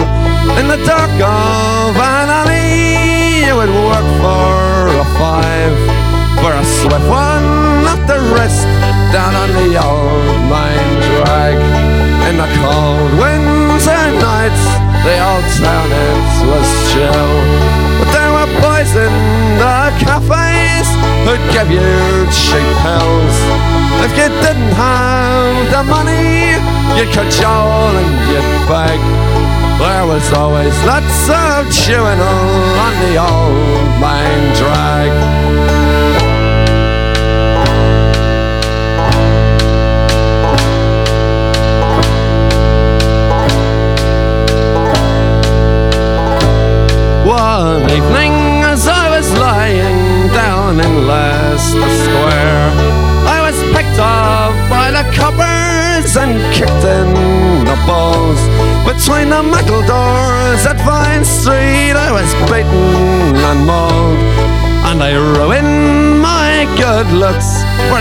In 0.59 0.67
the 0.67 0.79
dark 0.85 1.11
of 1.19 1.95
an 1.97 2.29
alley, 2.39 3.43
you 3.43 3.53
would 3.59 3.73
work 3.89 4.07
for 4.21 4.53
a 5.03 5.07
five. 5.19 5.75
For 6.39 6.51
a 6.53 6.65
swift 6.77 7.07
one 7.09 7.87
up 7.91 8.01
the 8.07 8.19
wrist, 8.31 8.67
down 9.11 9.33
on 9.35 9.49
the 9.59 9.71
old 9.81 10.37
main 10.53 10.89
drag. 11.09 11.57
In 12.29 12.35
the 12.37 12.49
cold 12.61 13.11
winter 13.19 14.03
nights, 14.21 14.63
the 15.05 15.15
old 15.29 15.47
town 15.59 15.89
it 15.91 16.27
was 16.49 16.69
chill. 16.91 17.31
But 17.99 18.09
there 18.15 18.31
were 18.35 18.51
boys 18.61 18.91
in 18.95 19.15
the 19.59 19.77
cafes 20.03 20.44
who'd 21.25 21.41
give 21.51 21.69
you 21.71 21.89
cheap 22.29 22.69
pills. 22.85 23.37
If 24.05 24.11
you 24.13 24.29
didn't 24.45 24.73
have 24.77 25.57
the 25.73 25.83
money, 25.83 26.53
you 26.97 27.05
could 27.09 27.33
cajole 27.33 27.95
and 28.01 28.13
you'd 28.29 28.51
beg. 28.69 29.01
There 29.81 30.05
was 30.05 30.25
always 30.33 30.75
lots 30.85 31.29
of 31.29 31.65
chewing 31.73 32.21
on 32.85 32.93
the 33.03 33.13
old 33.17 33.89
main 33.99 34.43
drag. 34.55 35.74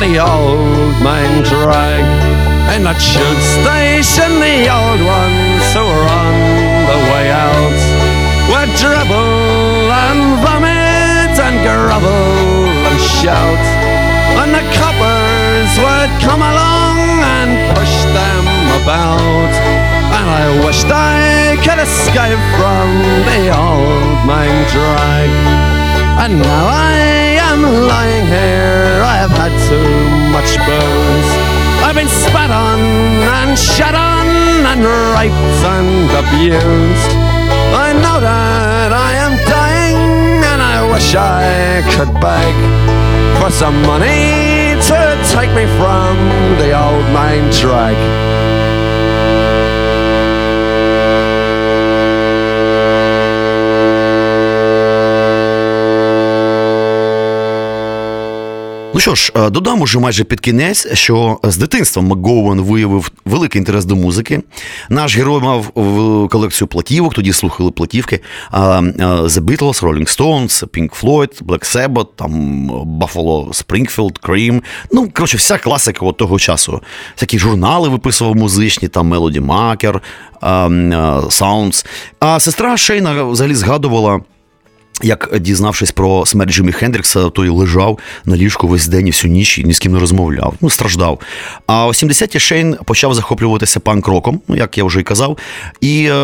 The 0.05 0.19
old 0.21 0.95
main 1.01 1.43
drag 1.43 2.05
In 2.77 2.83
the 2.85 2.93
tube 2.93 3.43
station 3.57 4.33
the 4.47 4.69
old 4.69 5.01
ones 5.01 5.65
who 5.73 5.81
were 5.81 6.09
on 6.23 6.35
the 6.91 6.99
way 7.11 7.27
out 7.33 7.81
would 8.53 8.71
dribble 8.77 9.89
and 10.05 10.23
vomit 10.45 11.33
and 11.47 11.57
grovel 11.65 12.69
and 12.89 13.01
shout. 13.01 13.65
And 14.41 14.53
the 14.53 14.65
coppers 14.77 15.73
would 15.81 16.13
come 16.21 16.43
along 16.43 16.99
and 17.37 17.51
push 17.75 17.97
them 18.19 18.45
about. 18.83 19.53
And 20.17 20.27
I 20.29 20.45
wished 20.67 20.91
I 20.93 21.57
could 21.65 21.81
escape 21.81 22.45
from 22.61 22.89
the 23.29 23.43
old 23.57 24.27
main 24.29 24.69
drag. 24.69 25.74
And 26.23 26.39
now 26.39 26.67
I 26.69 26.95
am 27.51 27.61
lying 27.63 28.27
here, 28.27 29.03
I 29.03 29.17
have 29.23 29.35
had 29.43 29.53
too 29.69 29.91
much 30.37 30.57
booze. 30.67 31.31
I've 31.85 31.95
been 31.95 32.09
spat 32.09 32.51
on 32.51 32.81
and 32.81 33.59
shut 33.59 33.95
on 33.95 34.27
and 34.71 34.83
raped 35.13 35.61
and 35.75 36.11
abused. 36.23 37.11
I 37.77 37.93
know 37.93 38.21
that 38.21 38.91
I 38.93 39.13
am 39.25 39.37
dying 39.45 40.43
and 40.51 40.61
I 40.63 40.91
wish 40.93 41.15
I 41.15 41.83
could 41.95 42.13
beg 42.21 42.55
for 43.39 43.51
some 43.51 43.83
money 43.83 44.81
to 44.89 44.99
take 45.35 45.53
me 45.53 45.67
from 45.77 46.17
the 46.59 46.73
old 46.73 47.05
main 47.13 47.51
drag. 47.51 47.99
Що 59.05 59.15
ж, 59.15 59.33
е, 59.37 59.51
додам 59.51 59.81
уже 59.81 59.99
майже 59.99 60.25
під 60.25 60.41
кінець, 60.41 60.93
що 60.93 61.39
з 61.43 61.57
дитинства 61.57 62.03
МакГоуен 62.03 62.61
виявив 62.61 63.11
великий 63.25 63.59
інтерес 63.59 63.85
до 63.85 63.97
музики. 63.97 64.43
Наш 64.89 65.17
герой 65.17 65.41
мав 65.41 65.71
колекцію 66.29 66.69
платівок, 66.69 67.15
тоді 67.15 67.33
слухали 67.33 67.71
платівки 67.71 68.21
а, 68.51 68.81
The 68.81 69.41
Beatles, 69.41 69.83
Rolling 69.83 70.19
Stones, 70.19 70.65
Pink 70.67 71.03
Floyd, 71.03 71.43
Black 71.43 71.77
Sabbath, 71.77 72.07
там 72.17 72.33
Buffalo 73.01 73.49
Springfield, 73.49 74.21
Cream. 74.23 74.63
Ну, 74.93 75.11
коротше, 75.15 75.37
вся 75.37 75.59
класика 75.59 76.07
от 76.07 76.17
того 76.17 76.39
часу. 76.39 76.81
Всякі 77.15 77.39
журнали 77.39 77.89
виписував 77.89 78.37
музичні, 78.37 78.89
там 78.89 79.15
Melody 79.15 79.47
Maker, 79.47 80.01
а, 80.41 80.49
а, 80.49 80.69
Sounds. 81.21 81.87
А 82.21 82.41
сестра 82.41 82.77
Шейна 82.77 83.25
взагалі 83.25 83.55
згадувала 83.55 84.21
як 85.03 85.39
дізнавшись 85.41 85.93
про 85.93 86.27
смерть 86.27 86.51
Джиммі 86.51 86.73
Хендрікса, 86.73 87.31
той 87.31 87.49
лежав 87.49 87.99
на 88.25 88.37
ліжку 88.37 88.69
весь 88.69 88.87
день 88.87 89.07
і 89.07 89.11
всю 89.11 89.33
ніч 89.33 89.59
і 89.59 89.65
ні 89.65 89.73
з 89.73 89.79
ким 89.79 89.93
не 89.93 89.99
розмовляв. 89.99 90.55
Ну, 90.61 90.71
страждав. 90.71 91.21
А 91.67 91.87
у 91.87 91.89
70-ті 91.89 92.41
Шейн 92.41 92.77
почав 92.85 93.15
захоплюватися 93.15 93.81
панк-роком, 93.81 94.41
ну, 94.49 94.57
як 94.57 94.79
я 94.79 94.85
вже 94.85 95.01
і 95.01 95.03
казав. 95.03 95.39
І 95.81 96.09
е, 96.11 96.15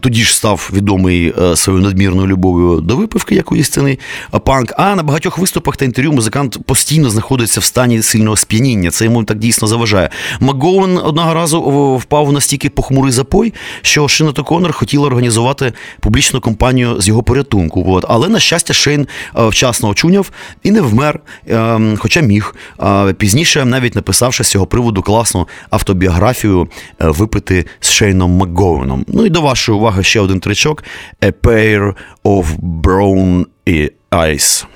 тоді 0.00 0.22
ж 0.22 0.36
став 0.36 0.70
відомий 0.72 1.34
е, 1.42 1.56
своєю 1.56 1.84
надмірною 1.84 2.28
любов'ю 2.28 2.80
до 2.80 2.96
випивки, 2.96 3.34
як 3.34 3.52
у 3.52 3.56
істинний 3.56 3.98
панк. 4.44 4.72
А 4.76 4.94
на 4.94 5.02
багатьох 5.02 5.38
виступах 5.38 5.76
та 5.76 5.84
інтерв'ю 5.84 6.12
музикант 6.12 6.58
постійно 6.64 7.10
знаходиться 7.10 7.60
в 7.60 7.64
стані 7.64 8.02
сильного 8.02 8.36
сп'яніння. 8.36 8.90
Це 8.90 9.04
йому 9.04 9.24
так 9.24 9.38
дійсно 9.38 9.68
заважає. 9.68 10.10
Макгоуен 10.40 10.98
одного 10.98 11.34
разу 11.34 11.60
впав 11.96 12.32
настільки 12.32 12.68
похмурий 12.68 13.12
запой, 13.12 13.52
що 13.82 14.08
Шинато 14.08 14.44
Коннор 14.44 14.72
хотіла 14.72 15.06
організувати 15.06 15.72
публічну 16.00 16.40
кампанію 16.40 17.00
з 17.00 17.08
його 17.08 17.19
порятунку. 17.22 17.84
От. 17.86 18.04
Але, 18.08 18.28
на 18.28 18.40
щастя, 18.40 18.74
Шейн 18.74 19.06
е, 19.38 19.48
вчасно 19.48 19.88
очуняв 19.88 20.30
і 20.62 20.70
не 20.70 20.80
вмер, 20.80 21.20
е, 21.48 21.80
хоча 21.98 22.20
міг. 22.20 22.54
Е, 22.82 23.12
Пізніше, 23.12 23.64
навіть 23.64 23.94
написавши 23.94 24.44
з 24.44 24.48
цього 24.48 24.66
приводу 24.66 25.02
класну 25.02 25.48
автобіографію 25.70 26.68
е, 27.02 27.08
випити 27.08 27.66
з 27.80 27.90
Шейном 27.90 28.30
Макгоуеном. 28.30 29.04
Ну 29.08 29.26
і 29.26 29.30
до 29.30 29.40
вашої 29.40 29.78
уваги 29.78 30.02
ще 30.02 30.20
один 30.20 30.40
тричок: 30.40 30.84
A 31.22 31.32
Pair 31.32 31.94
of 32.24 32.46
Brown 32.82 33.46
Eyes. 34.10 34.66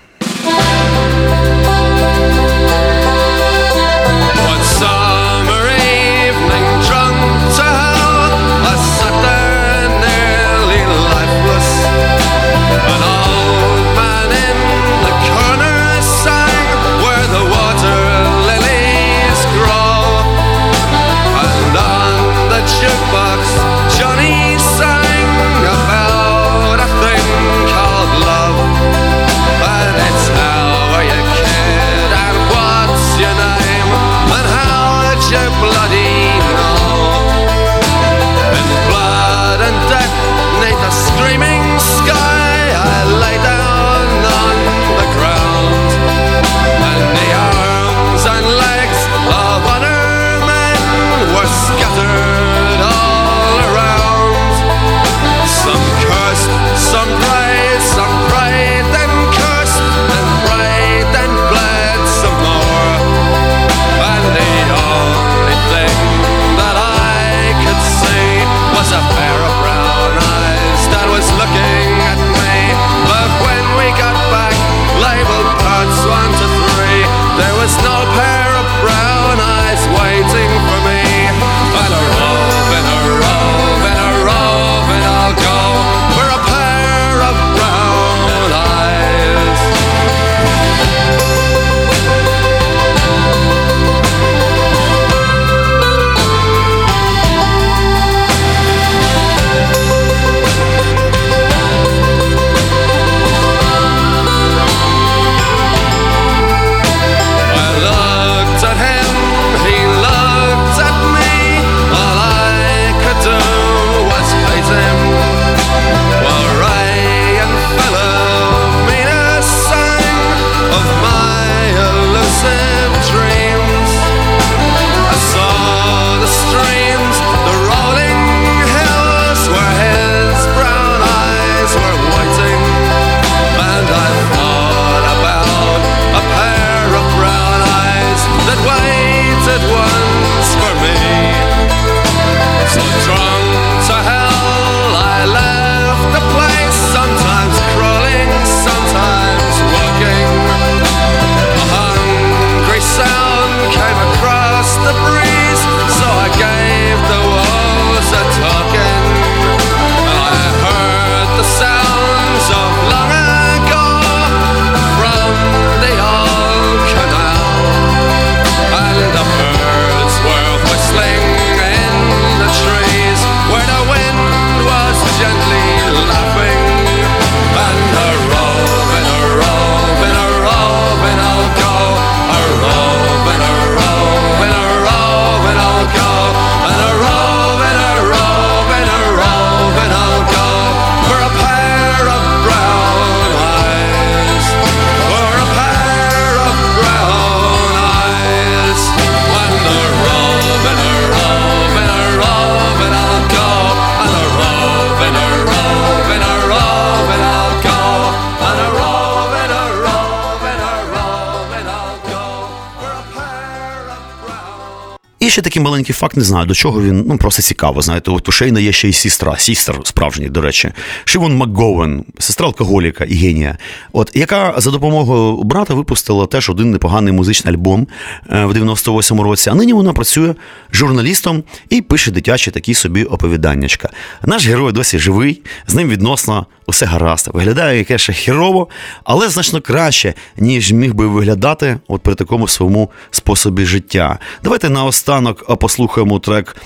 Такий 215.54 215.64
маленький 215.64 215.94
факт, 215.94 216.16
не 216.16 216.24
знаю, 216.24 216.46
до 216.46 216.54
чого 216.54 216.82
він, 216.82 217.04
ну 217.08 217.18
просто 217.18 217.42
цікаво. 217.42 217.82
Знаєте, 217.82 218.10
от 218.10 218.28
у 218.28 218.32
Шейна 218.32 218.60
є 218.60 218.72
ще 218.72 218.88
й 218.88 218.92
сестра, 218.92 219.36
сістер 219.38 219.80
справжній, 219.84 220.28
до 220.28 220.40
речі, 220.40 220.72
Шивон 221.04 221.36
МакГоуен, 221.36 222.04
сестра 222.18 222.46
алкоголіка 222.46 223.04
і 223.04 223.14
генія, 223.14 223.58
от, 223.92 224.10
яка 224.14 224.54
за 224.56 224.70
допомогою 224.70 225.42
брата 225.42 225.74
випустила 225.74 226.26
теж 226.26 226.50
один 226.50 226.70
непоганий 226.70 227.12
музичний 227.12 227.54
альбом 227.54 227.86
е, 228.30 228.44
в 228.44 228.52
98-му 228.52 229.22
році. 229.22 229.50
А 229.50 229.54
нині 229.54 229.72
вона 229.72 229.92
працює 229.92 230.34
журналістом 230.72 231.42
і 231.70 231.80
пише 231.80 232.10
дитячі 232.10 232.50
такі 232.50 232.74
собі 232.74 233.04
оповіданнячка. 233.04 233.88
Наш 234.22 234.46
герой 234.46 234.72
досі 234.72 234.98
живий, 234.98 235.42
з 235.66 235.74
ним 235.74 235.88
відносно 235.88 236.46
усе 236.66 236.86
гаразд. 236.86 237.30
Виглядає 237.34 237.78
яке 237.78 237.98
ще 237.98 238.12
хірово, 238.12 238.68
але 239.04 239.28
значно 239.28 239.60
краще, 239.60 240.14
ніж 240.36 240.72
міг 240.72 240.94
би 240.94 241.06
виглядати 241.06 241.78
от 241.88 242.02
при 242.02 242.14
такому 242.14 242.48
своєму 242.48 242.90
способі 243.10 243.64
життя. 243.64 244.18
Давайте 244.42 244.70
наостанок 244.70 245.43
послухаємо 245.58 246.18
трек 246.18 246.56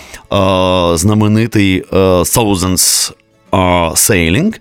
знаменитий 0.98 1.84
е, 1.92 1.96
Thousands 1.96 3.12
Sailing. 3.92 4.54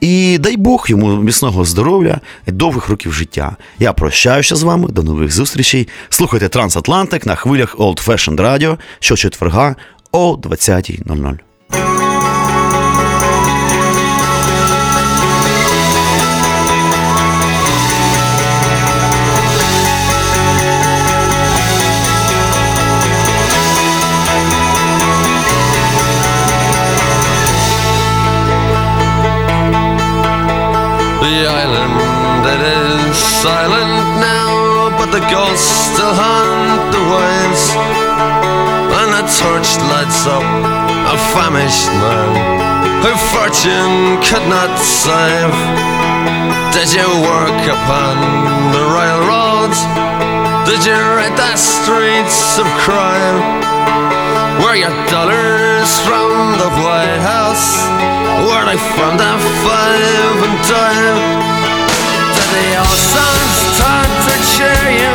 І 0.00 0.38
дай 0.38 0.56
Бог 0.56 0.86
йому 0.88 1.16
міцного 1.16 1.64
здоров'я 1.64 2.20
і 2.46 2.52
довгих 2.52 2.88
років 2.88 3.12
життя. 3.12 3.56
Я 3.78 3.92
прощаюся 3.92 4.56
з 4.56 4.62
вами. 4.62 4.88
До 4.88 5.02
нових 5.02 5.32
зустрічей. 5.32 5.88
Слухайте 6.08 6.48
Трансатлантик 6.48 7.26
на 7.26 7.34
хвилях 7.34 7.76
Old 7.76 8.06
Fashioned 8.06 8.40
Radio 8.40 8.78
щочетверга 9.00 9.76
о 10.12 10.32
20.00. 10.34 12.01
The 31.22 31.46
island 31.46 31.94
that 32.42 32.58
is 32.58 33.14
silent 33.14 33.94
now, 34.18 34.90
but 34.98 35.14
the 35.14 35.22
ghosts 35.30 35.94
still 35.94 36.10
haunt 36.18 36.90
the 36.90 36.98
waves. 36.98 37.64
And 38.90 39.14
a 39.14 39.22
torch 39.30 39.70
lights 39.86 40.26
up 40.26 40.42
a 40.42 41.16
famished 41.30 41.94
man 42.02 43.06
who 43.06 43.14
fortune 43.30 44.18
could 44.26 44.42
not 44.50 44.74
save. 44.82 45.54
Did 46.74 46.90
you 46.90 47.06
work 47.06 47.60
upon 47.70 48.18
the 48.74 48.82
railroads? 48.82 49.78
Did 50.66 50.82
you 50.82 50.98
ride 50.98 51.38
the 51.38 51.54
streets 51.54 52.58
of 52.58 52.66
crime? 52.82 53.62
Were 54.60 54.76
your 54.76 54.92
dollars 55.08 55.90
from 56.04 56.58
the 56.60 56.70
White 56.84 57.22
House? 57.24 57.80
Were 58.44 58.64
they 58.68 58.76
from 58.98 59.16
the 59.16 59.32
five 59.64 60.36
and 60.44 60.58
dime? 60.68 61.22
Did 62.36 62.48
the 62.52 62.68
old 62.76 63.00
songs 63.14 63.56
start 63.72 64.10
to 64.28 64.34
cheer 64.52 64.84
you? 64.92 65.14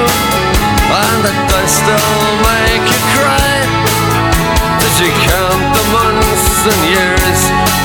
And 0.89 1.17
did 1.21 1.39
they 1.53 1.67
still 1.69 2.23
make 2.49 2.85
you 2.89 3.01
cry? 3.13 3.53
Did 4.81 4.95
you 5.05 5.11
count 5.29 5.61
the 5.77 5.85
months 5.93 6.65
and 6.65 6.81
years? 6.89 7.41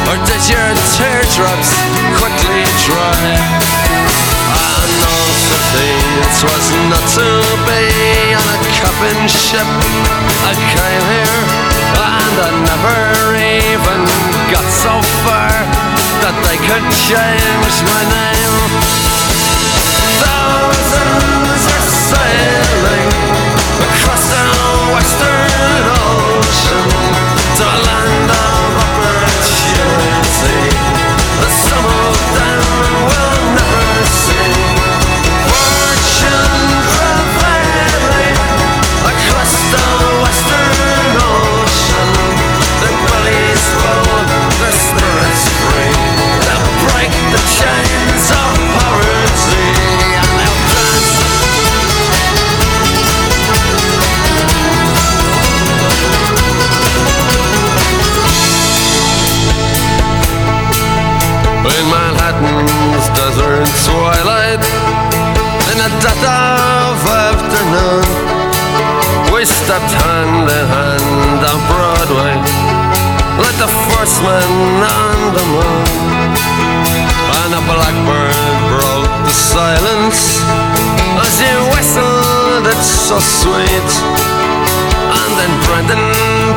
Or 0.08 0.16
did 0.24 0.42
your 0.48 0.70
teardrops 0.96 1.70
quickly 2.16 2.64
dry? 2.88 4.31
I 4.52 4.82
it 5.74 6.44
was 6.44 6.66
not 6.92 7.06
to 7.16 7.28
be 7.64 8.34
on 8.36 8.46
a 8.52 8.58
coffin 8.76 9.20
ship. 9.28 9.66
I 10.44 10.52
came 10.76 11.06
here 11.16 11.40
and 11.96 12.36
I 12.36 12.50
never 12.68 13.00
even 13.32 14.00
got 14.52 14.66
so 14.68 15.00
far 15.24 15.52
that 16.20 16.36
they 16.44 16.58
could 16.60 16.86
change 16.92 17.76
my 17.88 18.02
name. 18.12 18.58
Thousands 20.20 21.62
are 21.72 21.86
sailing 22.12 23.08
across 23.80 24.22
the 24.28 24.44
western 24.92 25.84
ocean 25.96 26.84
to 27.56 27.64
a 27.64 27.78
land 27.86 28.51
Dead 66.02 66.18
of 66.18 66.98
afternoon 67.30 68.02
We 69.30 69.44
stepped 69.46 69.94
hand 70.02 70.50
in 70.50 70.66
hand 70.66 71.40
on 71.46 71.60
Broadway. 71.70 72.34
Like 73.38 73.58
the 73.62 73.70
first 73.86 74.18
man 74.26 74.82
on 74.82 75.18
the 75.30 75.46
moon. 75.54 75.86
And 77.38 77.54
a 77.54 77.62
blackbird 77.70 78.58
broke 78.74 79.14
the 79.22 79.30
silence. 79.30 80.42
As 81.22 81.34
you 81.38 81.54
whistled, 81.70 82.66
it's 82.66 82.90
so 83.06 83.22
sweet. 83.22 83.90
And 85.06 85.34
in 85.38 85.52
Brendan 85.70 86.02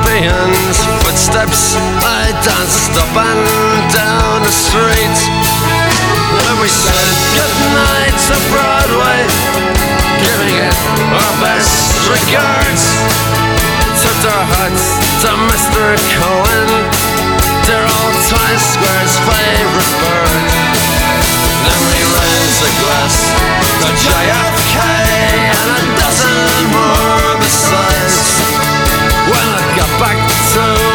Behan's 0.10 0.82
footsteps. 1.06 1.78
I 2.02 2.34
danced 2.42 2.98
up 2.98 3.14
and 3.14 3.94
down 3.94 4.42
the 4.42 4.50
street 4.50 5.95
And 6.46 6.62
we 6.62 6.70
said 6.70 7.10
goodnight 7.34 8.14
to 8.30 8.36
Broadway 8.54 9.22
Giving 10.22 10.54
it 10.62 10.78
our 11.10 11.34
best 11.42 12.06
regards. 12.06 12.86
Took 14.02 14.22
our 14.30 14.46
hats 14.54 14.86
to 15.26 15.30
Mr. 15.50 15.98
Cohen. 16.14 16.70
Dear 17.66 17.82
old 17.82 18.18
Times 18.30 18.62
Square's 18.62 19.16
favorite 19.26 19.94
bird 20.06 20.46
Then 21.66 21.80
we 21.90 21.98
raised 22.14 22.62
a 22.62 22.74
glass 22.78 23.16
to 23.82 23.90
JFK 24.06 24.78
And 25.50 25.70
a 25.82 25.86
dozen 25.98 26.38
more 26.70 27.42
besides. 27.42 28.22
When 29.34 29.48
I 29.50 29.66
got 29.74 29.92
back 29.98 30.20
to 30.54 30.95